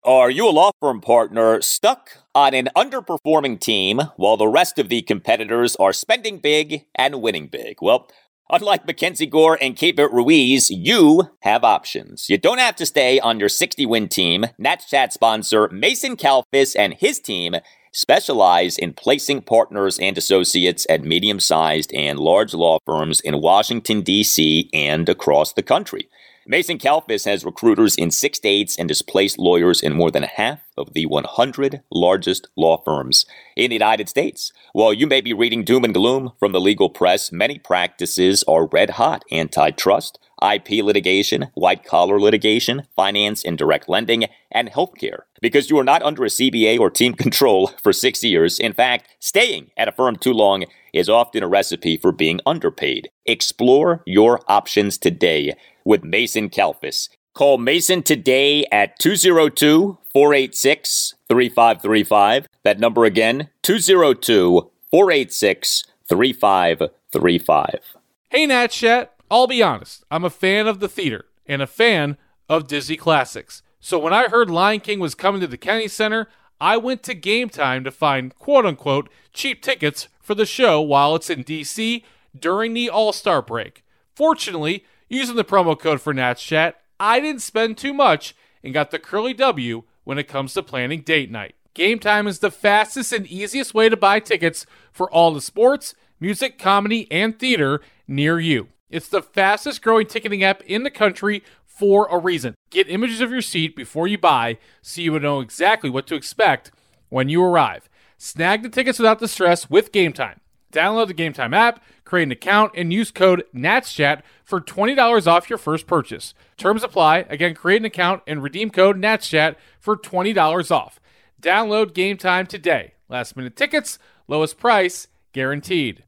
[0.05, 4.89] are you a law firm partner stuck on an underperforming team while the rest of
[4.89, 7.79] the competitors are spending big and winning big?
[7.81, 8.09] Well,
[8.51, 12.29] unlike Mackenzie Gore and Keibert Ruiz, you have options.
[12.29, 14.47] You don't have to stay on your 60 win team.
[14.59, 17.57] Nats Chat sponsor Mason Kalfas and his team
[17.93, 24.01] specialize in placing partners and associates at medium sized and large law firms in Washington,
[24.01, 24.69] D.C.
[24.73, 26.09] and across the country.
[26.45, 30.59] Mason Kalfas has recruiters in six states and has placed lawyers in more than half
[30.77, 34.53] of the 100 largest law firms in the United States.
[34.73, 38.67] While you may be reading doom and gloom from the legal press, many practices are
[38.67, 45.21] red hot antitrust, IP litigation, white collar litigation, finance and direct lending, and healthcare.
[45.41, 48.59] Because you are not under a CBA or team control for six years.
[48.59, 53.11] In fact, staying at a firm too long is often a recipe for being underpaid.
[53.25, 57.09] Explore your options today with Mason Kalfas.
[57.35, 62.47] Call Mason today at 202 486 3535.
[62.63, 67.81] That number again, 202 486 3535.
[68.29, 69.12] Hey, Nat Chat.
[69.33, 72.19] I'll be honest, I'm a fan of the theater and a fan
[72.51, 73.63] of Disney classics.
[73.81, 76.29] So when I heard Lion King was coming to the Kennedy Center,
[76.61, 81.17] I went to Game Time to find quote unquote cheap tickets for the show while
[81.17, 82.05] it's in DC
[82.39, 83.83] during the All Star break.
[84.15, 88.91] Fortunately, using the promo code for Nats Chat, I didn't spend too much and got
[88.91, 91.55] the curly W when it comes to planning date night.
[91.73, 95.95] Game Time is the fastest and easiest way to buy tickets for all the sports,
[96.21, 98.69] music, comedy, and theater near you.
[98.93, 102.55] It's the fastest growing ticketing app in the country for a reason.
[102.71, 106.15] Get images of your seat before you buy so you will know exactly what to
[106.15, 106.71] expect
[107.09, 107.89] when you arrive.
[108.19, 110.41] Snag the tickets without the stress with Game Time.
[110.73, 115.51] Download the Game Time app, create an account, and use code NATSCHAT for $20 off
[115.51, 116.35] your first purchase.
[116.57, 117.27] Terms apply.
[117.31, 121.01] Again, create an account and redeem code NATSCHAT for $20 off.
[121.41, 122.95] Download Game Time today.
[123.09, 126.05] Last minute tickets, lowest price, guaranteed.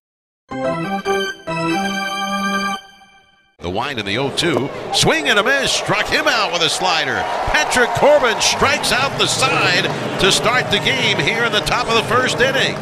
[3.65, 4.69] The wind in the 0 2.
[4.93, 5.73] Swing and a miss.
[5.73, 7.15] Struck him out with a slider.
[7.49, 9.85] Patrick Corbin strikes out the side
[10.21, 12.77] to start the game here in the top of the first inning.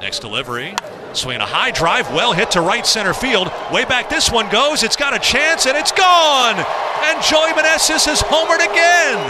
[0.00, 0.74] Next delivery.
[1.12, 3.52] Swing a high drive, well hit to right center field.
[3.72, 4.82] Way back this one goes.
[4.82, 6.56] It's got a chance and it's gone.
[6.56, 9.22] And Joey Meneses has homered again.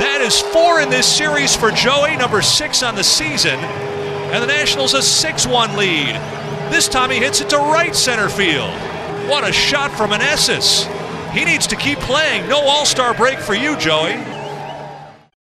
[0.00, 3.58] That is four in this series for Joey, number six on the season.
[3.58, 6.14] And the Nationals a 6 1 lead.
[6.70, 8.78] This time he hits it to right center field.
[9.28, 10.90] What a shot from Meneses.
[11.32, 12.48] He needs to keep playing.
[12.48, 14.16] No all star break for you, Joey.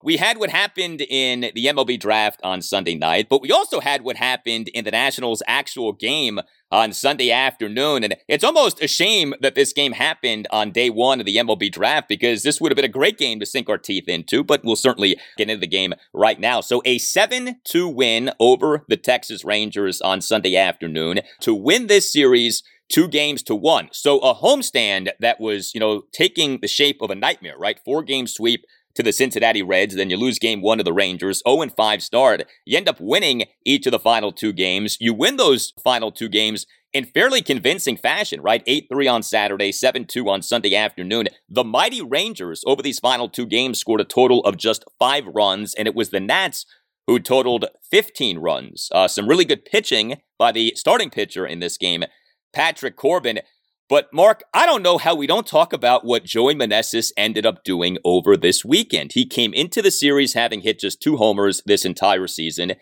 [0.03, 4.03] We had what happened in the MLB draft on Sunday night, but we also had
[4.03, 6.41] what happened in the Nationals' actual game
[6.73, 8.03] on Sunday afternoon.
[8.03, 11.71] And it's almost a shame that this game happened on day one of the MLB
[11.71, 14.64] draft because this would have been a great game to sink our teeth into, but
[14.64, 16.61] we'll certainly get into the game right now.
[16.61, 22.64] So a 7-2 win over the Texas Rangers on Sunday afternoon to win this series
[22.88, 23.88] two games to one.
[23.92, 27.79] So a homestand that was, you know, taking the shape of a nightmare, right?
[27.85, 29.94] Four game sweep to the Cincinnati Reds.
[29.94, 31.42] Then you lose game one to the Rangers.
[31.46, 32.44] 0 and 5 start.
[32.64, 34.96] You end up winning each of the final two games.
[35.01, 38.62] You win those final two games in fairly convincing fashion, right?
[38.66, 41.29] 8 3 on Saturday, 7 2 on Sunday afternoon.
[41.48, 45.74] The mighty Rangers over these final two games scored a total of just five runs,
[45.74, 46.66] and it was the Nats
[47.07, 48.88] who totaled 15 runs.
[48.92, 52.05] Uh, some really good pitching by the starting pitcher in this game,
[52.53, 53.41] Patrick Corbin.
[53.89, 57.65] But Mark, I don't know how we don't talk about what Joey Meneses ended up
[57.65, 59.13] doing over this weekend.
[59.13, 62.75] He came into the series having hit just two homers this entire season.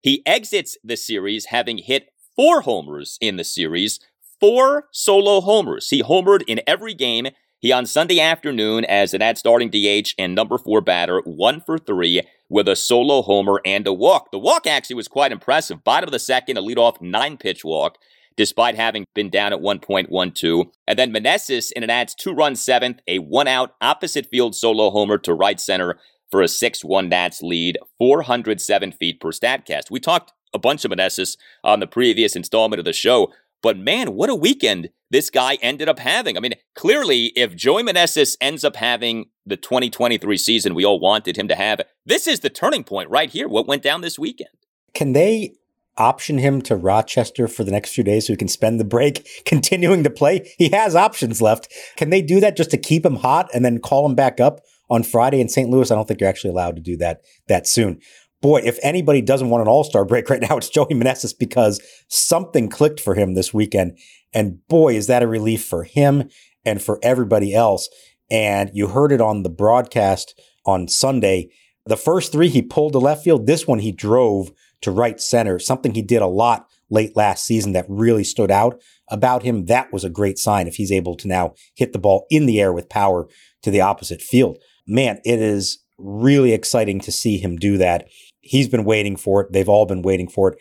[0.00, 4.00] He exits the series having hit four homers in the series,
[4.40, 5.90] four solo homers.
[5.90, 7.28] He homered in every game.
[7.58, 11.78] He on Sunday afternoon as an ad starting DH and number four batter, one for
[11.78, 14.30] three with a solo homer and a walk.
[14.30, 15.84] The walk actually was quite impressive.
[15.84, 17.98] Bottom of the second, a leadoff nine pitch walk
[18.36, 20.66] despite having been down at 1.12.
[20.86, 24.90] And then Meneses in an adds two run seventh, a one out opposite field solo
[24.90, 25.98] homer to right center
[26.30, 29.90] for a 6 1 Nats lead, 407 feet per Statcast.
[29.90, 33.32] We talked a bunch of Meneses on the previous installment of the show.
[33.62, 36.36] But man, what a weekend this guy ended up having.
[36.36, 41.38] I mean, clearly, if Joey Meneses ends up having the 2023 season we all wanted
[41.38, 43.48] him to have, this is the turning point right here.
[43.48, 44.50] What went down this weekend?
[44.92, 45.54] Can they
[45.96, 49.28] option him to Rochester for the next few days so he can spend the break
[49.44, 50.52] continuing to play?
[50.58, 51.72] He has options left.
[51.96, 54.60] Can they do that just to keep him hot and then call him back up
[54.90, 55.70] on Friday in St.
[55.70, 55.90] Louis?
[55.90, 58.00] I don't think you're actually allowed to do that that soon.
[58.42, 62.68] Boy, if anybody doesn't want an all-star break right now, it's Joey Meneses because something
[62.68, 63.98] clicked for him this weekend.
[64.32, 66.28] And boy, is that a relief for him
[66.64, 67.88] and for everybody else.
[68.30, 71.50] And you heard it on the broadcast on Sunday.
[71.86, 73.46] The first three he pulled to left field.
[73.46, 74.50] This one he drove
[74.82, 78.80] to right center, something he did a lot late last season that really stood out
[79.08, 79.66] about him.
[79.66, 82.60] That was a great sign if he's able to now hit the ball in the
[82.60, 83.28] air with power
[83.62, 84.58] to the opposite field.
[84.86, 88.08] Man, it is really exciting to see him do that.
[88.40, 89.52] He's been waiting for it.
[89.52, 90.58] They've all been waiting for it.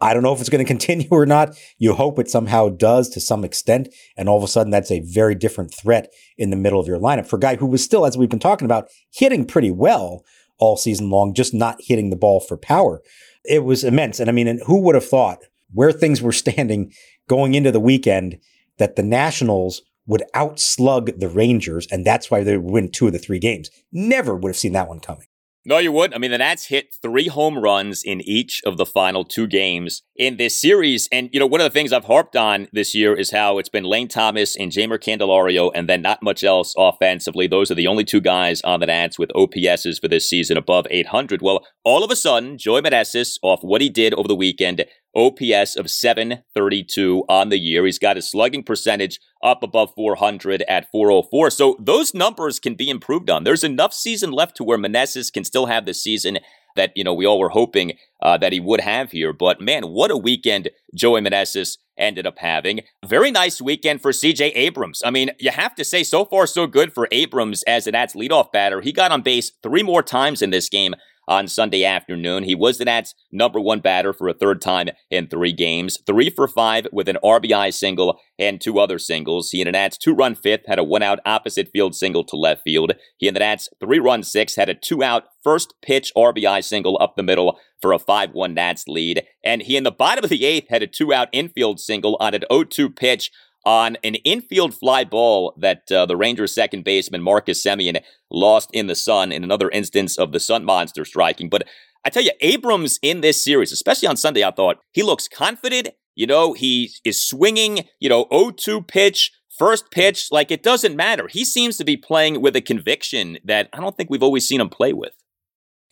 [0.00, 1.56] I don't know if it's going to continue or not.
[1.78, 3.88] You hope it somehow does to some extent.
[4.16, 6.98] And all of a sudden, that's a very different threat in the middle of your
[6.98, 10.24] lineup for a guy who was still, as we've been talking about, hitting pretty well
[10.58, 13.02] all season long, just not hitting the ball for power
[13.48, 14.20] it was immense.
[14.20, 16.92] And I mean, and who would have thought where things were standing
[17.28, 18.38] going into the weekend
[18.78, 23.18] that the Nationals would outslug the Rangers, and that's why they win two of the
[23.18, 23.70] three games.
[23.92, 25.26] Never would have seen that one coming.
[25.68, 26.14] No, you would.
[26.14, 30.02] I mean, the Nats hit three home runs in each of the final two games
[30.14, 31.08] in this series.
[31.10, 33.68] And, you know, one of the things I've harped on this year is how it's
[33.68, 37.48] been Lane Thomas and Jeimer Candelario, and then not much else offensively.
[37.48, 40.86] Those are the only two guys on the Nats with OPSs for this season above
[40.88, 41.42] 800.
[41.42, 44.84] Well, all of a sudden, Joey Meneses, off what he did over the weekend,
[45.16, 47.86] OPS of 732 on the year.
[47.86, 51.50] He's got his slugging percentage up above 400 at 404.
[51.50, 53.44] So those numbers can be improved on.
[53.44, 56.38] There's enough season left to where Meneses can still have the season
[56.76, 59.32] that, you know, we all were hoping uh, that he would have here.
[59.32, 62.80] But man, what a weekend Joey Meneses ended up having.
[63.04, 65.02] Very nice weekend for CJ Abrams.
[65.04, 68.14] I mean, you have to say so far so good for Abrams as an Nats
[68.14, 68.82] leadoff batter.
[68.82, 70.94] He got on base three more times in this game
[71.28, 72.44] on Sunday afternoon.
[72.44, 76.30] He was the Nats' number one batter for a third time in three games, three
[76.30, 79.50] for five with an RBI single and two other singles.
[79.50, 82.36] He and the Nats' two run fifth had a one out opposite field single to
[82.36, 82.92] left field.
[83.16, 86.98] He and the Nats' three run six had a two out first pitch RBI single
[87.00, 89.22] up the middle for a 5 1 Nats lead.
[89.44, 92.34] And he in the bottom of the eighth had a two out infield single on
[92.34, 93.30] an 0 2 pitch
[93.66, 98.00] on an infield fly ball that uh, the Rangers second baseman Marcus Semien
[98.30, 101.50] lost in the sun in another instance of the Sun Monster striking.
[101.50, 101.66] But
[102.04, 105.88] I tell you, Abrams in this series, especially on Sunday, I thought he looks confident.
[106.14, 110.28] You know, he is swinging, you know, 0 2 pitch, first pitch.
[110.30, 111.26] Like it doesn't matter.
[111.28, 114.60] He seems to be playing with a conviction that I don't think we've always seen
[114.60, 115.12] him play with.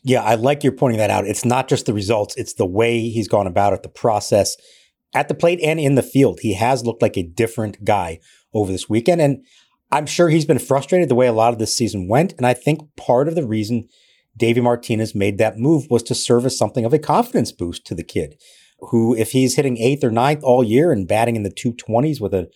[0.04, 1.26] Yeah, I like you pointing that out.
[1.26, 4.56] It's not just the results, it's the way he's gone about it, the process
[5.14, 6.40] at the plate and in the field.
[6.40, 8.20] He has looked like a different guy
[8.53, 9.20] over this weekend.
[9.20, 9.44] And
[9.90, 12.35] I'm sure he's been frustrated the way a lot of this season went.
[12.37, 13.88] And I think part of the reason
[14.37, 17.94] Davey Martinez made that move was to serve as something of a confidence boost to
[17.94, 18.37] the kid,
[18.81, 22.35] who, if he's hitting eighth or ninth all year and batting in the 220s with
[22.35, 22.48] a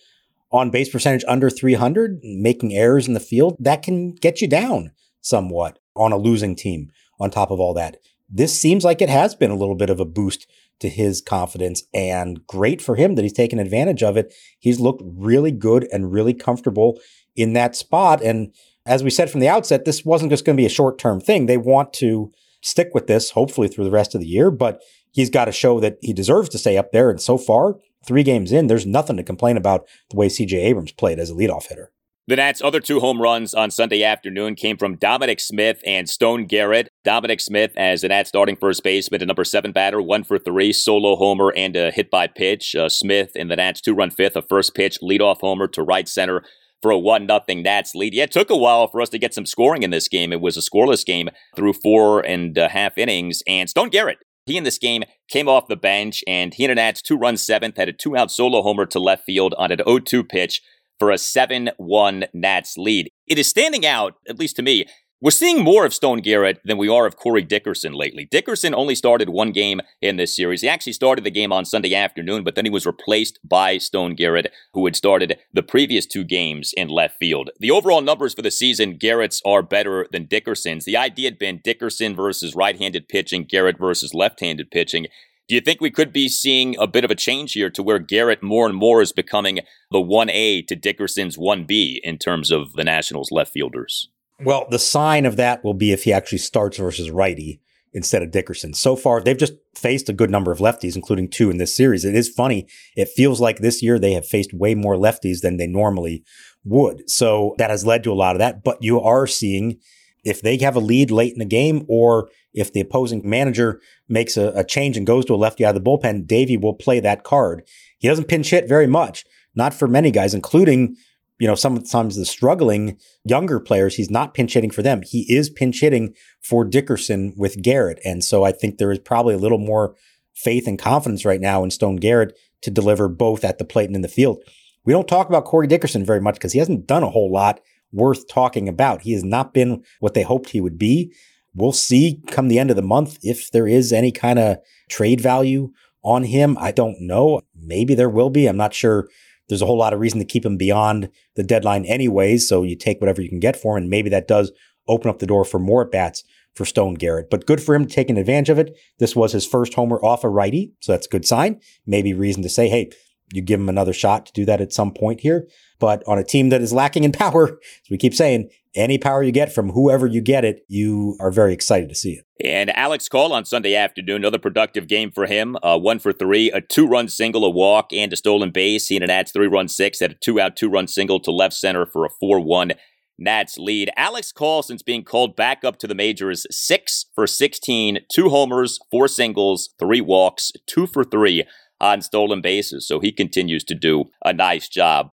[0.51, 4.91] on base percentage under 300, making errors in the field, that can get you down
[5.21, 7.97] somewhat on a losing team on top of all that.
[8.29, 10.47] This seems like it has been a little bit of a boost
[10.79, 14.33] to his confidence and great for him that he's taken advantage of it.
[14.59, 16.99] He's looked really good and really comfortable
[17.35, 18.21] in that spot.
[18.21, 18.53] And
[18.85, 21.19] as we said from the outset, this wasn't just going to be a short term
[21.19, 21.45] thing.
[21.45, 25.29] They want to stick with this, hopefully through the rest of the year, but he's
[25.29, 27.09] got to show that he deserves to stay up there.
[27.09, 30.91] And so far, three games in, there's nothing to complain about the way CJ Abrams
[30.91, 31.91] played as a leadoff hitter.
[32.29, 36.45] The Nats' other two home runs on Sunday afternoon came from Dominic Smith and Stone
[36.45, 36.87] Garrett.
[37.03, 40.71] Dominic Smith as the Nats starting first baseman, a number seven batter, one for three,
[40.71, 42.75] solo homer, and a hit by pitch.
[42.75, 46.07] Uh, Smith in the Nats' two run fifth, a first pitch leadoff homer to right
[46.07, 46.43] center
[46.83, 48.13] for a one nothing Nats lead.
[48.13, 50.31] Yeah, it took a while for us to get some scoring in this game.
[50.31, 53.41] It was a scoreless game through four and a half innings.
[53.47, 56.75] And Stone Garrett, he in this game came off the bench, and he and the
[56.75, 59.79] Nats' two run seventh had a two out solo homer to left field on an
[59.83, 60.61] 0 2 pitch
[60.99, 63.09] for a 7 1 Nats lead.
[63.27, 64.85] It is standing out, at least to me.
[65.21, 68.29] We're seeing more of Stone Garrett than we are of Corey Dickerson lately.
[68.31, 70.61] Dickerson only started one game in this series.
[70.61, 74.15] He actually started the game on Sunday afternoon, but then he was replaced by Stone
[74.15, 77.49] Garrett, who had started the previous two games in left field.
[77.59, 80.85] The overall numbers for the season, Garrett's are better than Dickerson's.
[80.85, 85.07] The idea had been Dickerson versus right handed pitching, Garrett versus left handed pitching.
[85.49, 87.97] Do you think we could be seeing a bit of a change here to where
[87.97, 92.83] Garrett more and more is becoming the 1A to Dickerson's 1B in terms of the
[92.83, 94.09] Nationals left fielders?
[94.39, 97.61] Well, the sign of that will be if he actually starts versus righty
[97.93, 98.75] instead of Dickerson.
[98.75, 102.05] So far, they've just faced a good number of lefties, including two in this series.
[102.05, 102.67] It is funny.
[102.95, 106.23] It feels like this year they have faced way more lefties than they normally
[106.63, 107.09] would.
[107.09, 108.63] So that has led to a lot of that.
[108.63, 109.79] But you are seeing
[110.23, 114.37] if they have a lead late in the game or if the opposing manager makes
[114.37, 116.99] a, a change and goes to a lefty out of the bullpen, Davey will play
[116.99, 117.63] that card.
[117.97, 119.25] He doesn't pinch hit very much,
[119.55, 120.95] not for many guys, including
[121.39, 125.01] you know, sometimes the struggling younger players, he's not pinch hitting for them.
[125.01, 127.99] He is pinch hitting for Dickerson with Garrett.
[128.03, 129.95] And so I think there is probably a little more
[130.35, 133.95] faith and confidence right now in Stone Garrett to deliver both at the plate and
[133.95, 134.43] in the field.
[134.85, 137.61] We don't talk about Corey Dickerson very much because he hasn't done a whole lot
[137.91, 139.01] worth talking about.
[139.01, 141.13] He has not been what they hoped he would be.
[141.53, 144.57] We'll see come the end of the month if there is any kind of
[144.89, 145.71] trade value
[146.03, 146.57] on him.
[146.59, 147.41] I don't know.
[147.55, 148.47] Maybe there will be.
[148.47, 149.07] I'm not sure
[149.47, 152.47] there's a whole lot of reason to keep him beyond the deadline anyways.
[152.47, 153.83] So you take whatever you can get for him.
[153.83, 154.51] And maybe that does
[154.87, 156.23] open up the door for more at bats
[156.55, 157.29] for Stone Garrett.
[157.29, 158.77] But good for him taking advantage of it.
[158.99, 160.73] This was his first homer off a righty.
[160.79, 161.59] So that's a good sign.
[161.85, 162.91] Maybe reason to say, hey,
[163.31, 165.47] you give him another shot to do that at some point here.
[165.79, 169.23] But on a team that is lacking in power, as we keep saying, any power
[169.23, 172.25] you get from whoever you get it, you are very excited to see it.
[172.45, 175.57] And Alex Call on Sunday afternoon, another productive game for him.
[175.61, 178.87] Uh, one for three, a two run single, a walk, and a stolen base.
[178.87, 181.31] He and an Nats three run six, had a two out, two run single to
[181.31, 182.73] left center for a 4 1
[183.19, 183.91] Nats lead.
[183.97, 188.79] Alex Call, since being called back up to the majors, six for 16, two homers,
[188.89, 191.43] four singles, three walks, two for three
[191.81, 192.87] on stolen bases.
[192.87, 195.09] So he continues to do a nice job.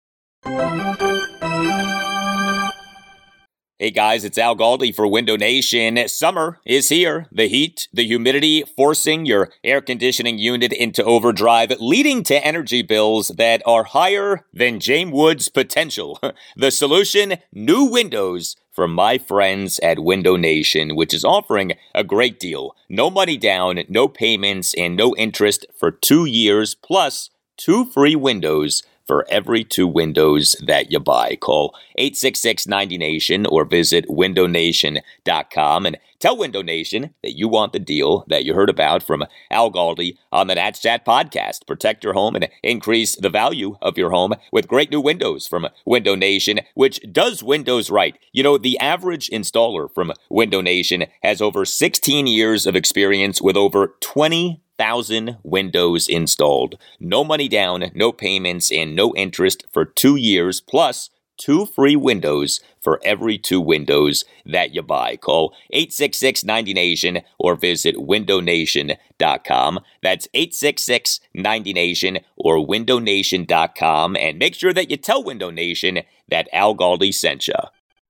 [3.82, 5.98] Hey guys, it's Al Galdi for Window Nation.
[6.06, 7.26] Summer is here.
[7.32, 13.32] The heat, the humidity forcing your air conditioning unit into overdrive, leading to energy bills
[13.38, 16.20] that are higher than James Wood's potential.
[16.56, 22.38] the solution new windows from my friends at Window Nation, which is offering a great
[22.38, 22.76] deal.
[22.88, 28.84] No money down, no payments, and no interest for two years, plus two free windows
[29.12, 31.36] for every two windows that you buy.
[31.36, 38.24] Call 866 90Nation or visit windownation.com and tell Window Nation that you want the deal
[38.28, 41.66] that you heard about from Al Galdi on the Nats Chat podcast.
[41.66, 45.68] Protect your home and increase the value of your home with great new windows from
[45.84, 48.16] Window Nation, which does windows right.
[48.32, 53.58] You know, the average installer from Window Nation has over 16 years of experience with
[53.58, 56.76] over 20 thousand windows installed.
[56.98, 62.58] No money down, no payments, and no interest for two years, plus two free windows
[62.80, 65.14] for every two windows that you buy.
[65.16, 69.80] Call 866 90Nation or visit windownation.com.
[70.02, 74.16] That's 866 90Nation or windownation.com.
[74.16, 77.54] And make sure that you tell Window Nation that Al Galdi sent you.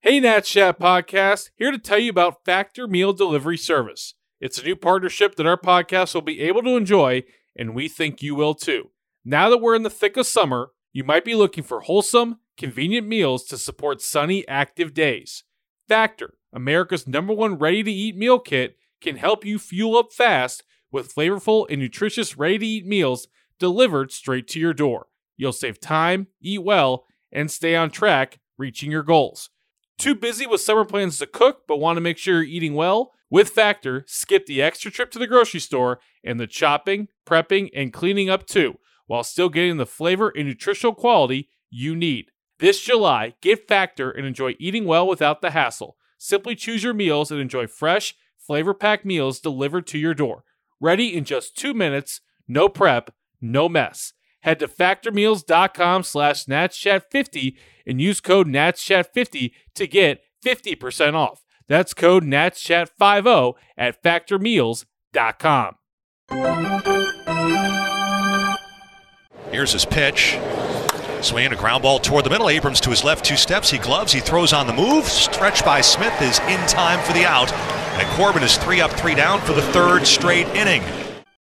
[0.00, 4.14] Hey, Nat Chat Podcast, here to tell you about Factor Meal Delivery Service.
[4.43, 7.22] It's a new partnership that our podcast will be able to enjoy,
[7.57, 8.90] and we think you will too.
[9.24, 13.07] Now that we're in the thick of summer, you might be looking for wholesome, convenient
[13.07, 15.45] meals to support sunny, active days.
[15.86, 20.64] Factor, America's number one ready to eat meal kit, can help you fuel up fast
[20.90, 23.28] with flavorful and nutritious ready to eat meals
[23.61, 25.07] delivered straight to your door.
[25.36, 29.51] You'll save time, eat well, and stay on track reaching your goals.
[30.03, 33.12] Too busy with summer plans to cook, but want to make sure you're eating well?
[33.30, 37.92] With Factor, skip the extra trip to the grocery store and the chopping, prepping, and
[37.92, 42.32] cleaning up too, while still getting the flavor and nutritional quality you need.
[42.59, 45.96] This July, get Factor and enjoy eating well without the hassle.
[46.18, 50.42] Simply choose your meals and enjoy fresh, flavor packed meals delivered to your door.
[50.80, 54.14] Ready in just two minutes, no prep, no mess.
[54.43, 61.45] Head to factormeals.com slash natschat50 and use code natschat50 to get 50% off.
[61.68, 65.76] That's code NATSCHAT50 at factormeals.com.
[69.51, 70.38] Here's his pitch.
[71.20, 72.49] Swinging a ground ball toward the middle.
[72.49, 73.70] Abrams to his left, two steps.
[73.70, 74.12] He gloves.
[74.12, 75.05] He throws on the move.
[75.05, 77.53] Stretch by Smith is in time for the out.
[77.53, 80.82] And Corbin is three up, three down for the third straight inning.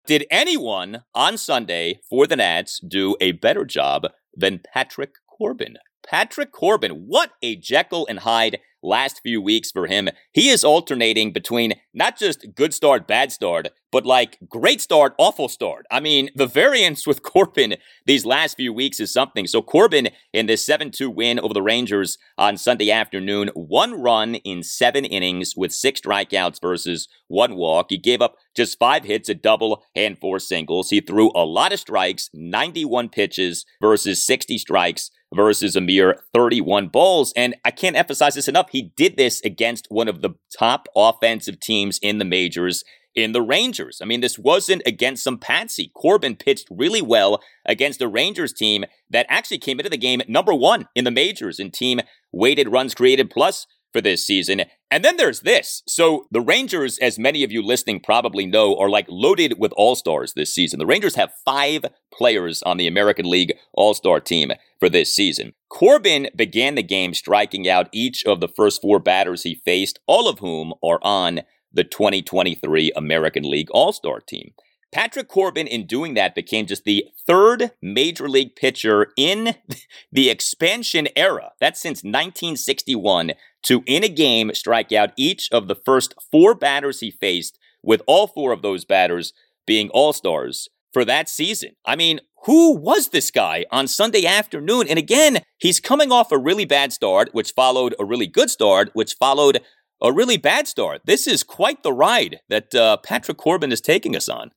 [0.08, 5.76] Did anyone on Sunday for the Nats do a better job than Patrick Corbin?
[6.02, 10.08] Patrick Corbin, what a Jekyll and Hyde last few weeks for him.
[10.32, 15.48] He is alternating between not just good start, bad start, but like great start, awful
[15.48, 15.86] start.
[15.90, 17.76] I mean, the variance with Corbin
[18.06, 19.46] these last few weeks is something.
[19.46, 24.62] So Corbin in this 7-2 win over the Rangers on Sunday afternoon, one run in
[24.62, 27.86] seven innings with six strikeouts versus one walk.
[27.90, 30.90] He gave up just five hits, a double, and four singles.
[30.90, 36.88] He threw a lot of strikes, 91 pitches versus 60 strikes versus a mere 31
[36.88, 37.32] balls.
[37.36, 38.70] And I can't emphasize this enough.
[38.70, 42.84] He did this against one of the top offensive teams in the majors
[43.18, 44.00] in the Rangers.
[44.00, 45.90] I mean, this wasn't against some patsy.
[45.94, 50.54] Corbin pitched really well against a Rangers team that actually came into the game number
[50.54, 52.00] one in the majors in team
[52.32, 54.62] weighted runs created plus for this season.
[54.90, 55.82] And then there's this.
[55.86, 59.96] So the Rangers, as many of you listening probably know, are like loaded with all
[59.96, 60.78] stars this season.
[60.78, 65.54] The Rangers have five players on the American League All Star team for this season.
[65.70, 70.28] Corbin began the game striking out each of the first four batters he faced, all
[70.28, 71.40] of whom are on
[71.72, 74.52] the 2023 American League All Star team.
[74.90, 79.54] Patrick Corbin, in doing that, became just the third major league pitcher in
[80.12, 81.52] the expansion era.
[81.60, 83.32] That's since 1961
[83.64, 88.02] to, in a game, strike out each of the first four batters he faced, with
[88.06, 89.32] all four of those batters
[89.66, 91.72] being all stars for that season.
[91.84, 94.86] I mean, who was this guy on Sunday afternoon?
[94.88, 98.90] And again, he's coming off a really bad start, which followed a really good start,
[98.94, 99.60] which followed
[100.00, 101.02] a really bad start.
[101.04, 104.50] This is quite the ride that uh, Patrick Corbin is taking us on.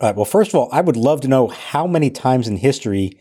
[0.00, 0.16] All right.
[0.16, 3.18] Well, first of all, I would love to know how many times in history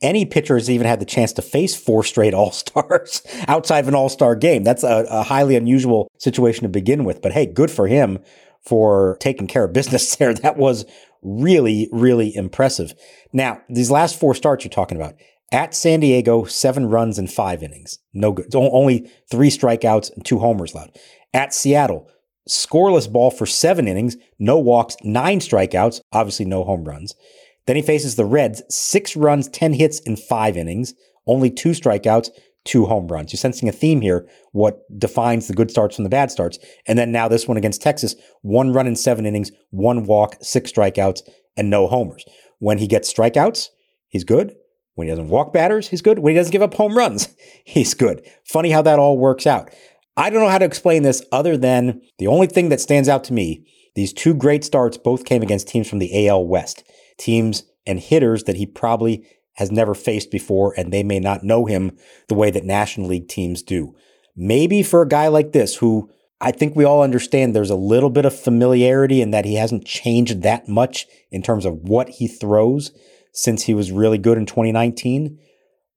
[0.00, 3.88] any pitcher has even had the chance to face four straight All Stars outside of
[3.88, 4.64] an All Star game.
[4.64, 7.22] That's a, a, highly unusual situation to begin with.
[7.22, 8.18] But hey, good for him
[8.60, 10.34] for taking care of business there.
[10.34, 10.84] That was
[11.22, 12.94] really, really impressive.
[13.32, 15.14] Now, these last four starts you're talking about
[15.52, 17.98] at San Diego, seven runs in five innings.
[18.14, 18.52] No good.
[18.54, 20.98] Only three strikeouts and two homers allowed.
[21.34, 22.08] At Seattle,
[22.48, 27.14] scoreless ball for seven innings, no walks, nine strikeouts, obviously no home runs.
[27.66, 30.94] Then he faces the Reds, six runs, 10 hits in five innings,
[31.26, 32.30] only two strikeouts,
[32.64, 33.32] two home runs.
[33.32, 36.58] You're sensing a theme here, what defines the good starts from the bad starts.
[36.86, 40.72] And then now this one against Texas, one run in seven innings, one walk, six
[40.72, 41.20] strikeouts,
[41.56, 42.24] and no homers.
[42.58, 43.68] When he gets strikeouts,
[44.08, 44.54] he's good.
[44.94, 46.18] When he doesn't walk batters, he's good.
[46.18, 47.34] When he doesn't give up home runs,
[47.64, 48.26] he's good.
[48.44, 49.70] Funny how that all works out.
[50.16, 53.24] I don't know how to explain this other than the only thing that stands out
[53.24, 56.84] to me these two great starts both came against teams from the AL West,
[57.18, 59.26] teams and hitters that he probably
[59.56, 61.96] has never faced before, and they may not know him
[62.28, 63.94] the way that National League teams do.
[64.34, 68.08] Maybe for a guy like this, who I think we all understand there's a little
[68.08, 72.26] bit of familiarity and that he hasn't changed that much in terms of what he
[72.26, 72.92] throws
[73.32, 75.38] since he was really good in 2019.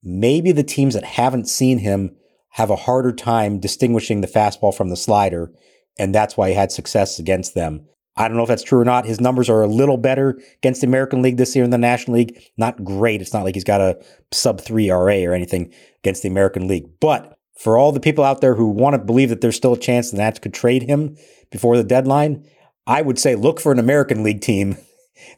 [0.04, 2.16] Maybe the teams that haven't seen him
[2.52, 5.52] have a harder time distinguishing the fastball from the slider,
[6.00, 7.86] and that's why he had success against them.
[8.18, 9.06] I don't know if that's true or not.
[9.06, 12.18] His numbers are a little better against the American League this year in the National
[12.18, 12.42] League.
[12.58, 13.22] Not great.
[13.22, 16.88] It's not like he's got a sub three RA or anything against the American League.
[17.02, 19.80] But for all the people out there who want to believe that there's still a
[19.80, 21.18] chance the Nats could trade him
[21.52, 22.50] before the deadline,
[22.88, 24.78] I would say look for an American League team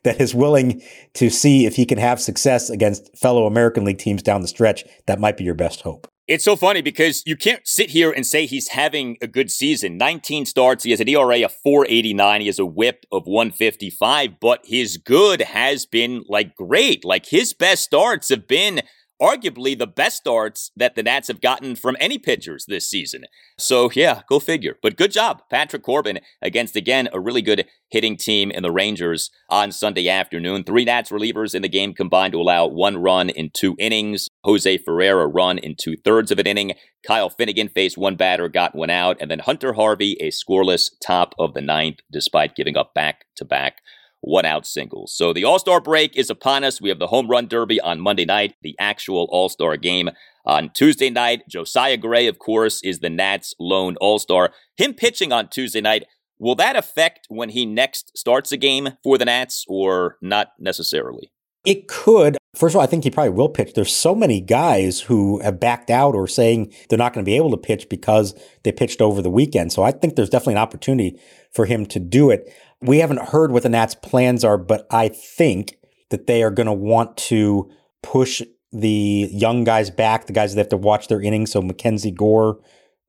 [0.04, 0.82] that is willing
[1.14, 4.84] to see if he can have success against fellow American League teams down the stretch.
[5.06, 6.08] That might be your best hope.
[6.28, 9.98] It's so funny because you can't sit here and say he's having a good season.
[9.98, 10.84] 19 starts.
[10.84, 12.42] He has an ERA of 489.
[12.42, 17.06] He has a whip of 155, but his good has been like great.
[17.06, 18.82] Like his best starts have been
[19.22, 23.26] arguably the best starts that the Nats have gotten from any pitchers this season.
[23.58, 24.78] So, yeah, go figure.
[24.82, 29.32] But good job, Patrick Corbin, against, again, a really good hitting team in the Rangers
[29.50, 30.64] on Sunday afternoon.
[30.64, 34.28] Three Nats relievers in the game combined to allow one run in two innings.
[34.44, 36.74] Jose Ferrer run in two thirds of an inning.
[37.06, 39.18] Kyle Finnegan faced one batter, got one out.
[39.20, 43.46] And then Hunter Harvey, a scoreless top of the ninth, despite giving up back to
[43.46, 43.82] back
[44.28, 45.14] one out singles.
[45.14, 46.82] So the All Star break is upon us.
[46.82, 50.10] We have the Home Run Derby on Monday night, the actual All Star game
[50.46, 51.44] on Tuesday night.
[51.48, 54.52] Josiah Gray, of course, is the Nats' lone All Star.
[54.76, 56.06] Him pitching on Tuesday night.
[56.40, 61.32] Will that affect when he next starts a game for the Nats or not necessarily?
[61.66, 62.38] It could.
[62.56, 63.74] First of all, I think he probably will pitch.
[63.74, 67.36] There's so many guys who have backed out or saying they're not going to be
[67.36, 69.74] able to pitch because they pitched over the weekend.
[69.74, 71.20] So I think there's definitely an opportunity
[71.52, 72.52] for him to do it.
[72.82, 75.78] We haven't heard what the Nats' plans are, but I think
[76.10, 77.70] that they are going to want to
[78.04, 81.52] push the young guys back, the guys that have to watch their innings.
[81.52, 82.60] So Mackenzie Gore,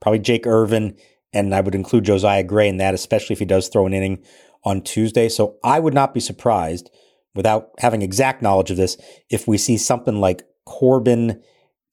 [0.01, 0.97] probably Jake Irvin,
[1.33, 4.25] and I would include Josiah Gray in that, especially if he does throw an inning
[4.65, 5.29] on Tuesday.
[5.29, 6.91] So I would not be surprised,
[7.35, 8.97] without having exact knowledge of this,
[9.29, 11.43] if we see something like Corbin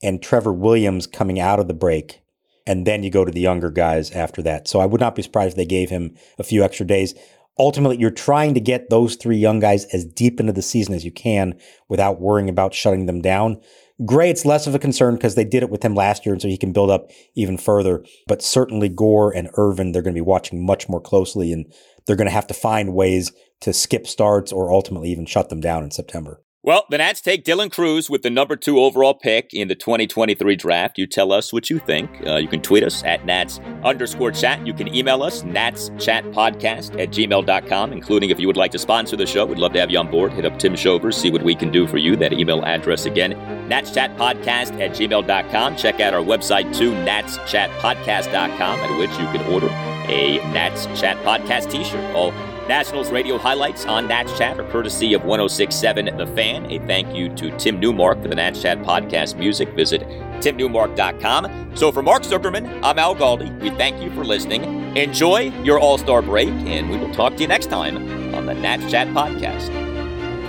[0.01, 2.21] and Trevor Williams coming out of the break.
[2.65, 4.67] And then you go to the younger guys after that.
[4.67, 7.13] So I would not be surprised if they gave him a few extra days
[7.57, 11.05] ultimately you're trying to get those three young guys as deep into the season as
[11.05, 11.57] you can
[11.89, 13.61] without worrying about shutting them down.
[14.05, 16.41] Gray, it's less of a concern because they did it with him last year, and
[16.41, 18.03] so he can build up even further.
[18.27, 21.71] But certainly Gore and Irvin, they're going to be watching much more closely, and
[22.05, 23.31] they're going to have to find ways
[23.61, 26.41] to skip starts or ultimately even shut them down in September.
[26.65, 30.55] Well, the Nats take Dylan Crews with the number two overall pick in the 2023
[30.55, 30.97] draft.
[30.97, 32.09] You tell us what you think.
[32.25, 34.65] Uh, you can tweet us at Nats underscore chat.
[34.65, 38.79] You can email us, Nats Chat Podcast at gmail.com, including if you would like to
[38.79, 39.45] sponsor the show.
[39.45, 40.33] We'd love to have you on board.
[40.33, 42.15] Hit up Tim Shover, see what we can do for you.
[42.15, 43.37] That email address again,
[43.69, 45.75] Nats Chat Podcast at gmail.com.
[45.75, 49.67] Check out our website too, natschatpodcast.com, at which you can order
[50.07, 52.15] a Nats Chat Podcast t shirt.
[52.15, 52.31] All
[52.67, 56.65] Nationals radio highlights on Nats Chat are courtesy of 1067 The Fan.
[56.71, 59.69] A thank you to Tim Newmark for the Nats Chat podcast music.
[59.75, 60.01] Visit
[60.41, 61.75] timnewmark.com.
[61.75, 63.61] So for Mark Zuckerman, I'm Al Galdi.
[63.61, 64.63] We thank you for listening.
[64.97, 67.97] Enjoy your All Star break, and we will talk to you next time
[68.33, 69.69] on the Nats Chat podcast.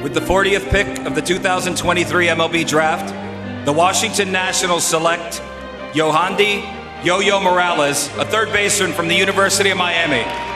[0.03, 3.15] With the 40th pick of the 2023 MLB Draft,
[3.67, 5.43] the Washington Nationals select
[5.93, 6.65] Yohandy
[7.05, 10.56] Yo-Yo Morales, a third baseman from the University of Miami.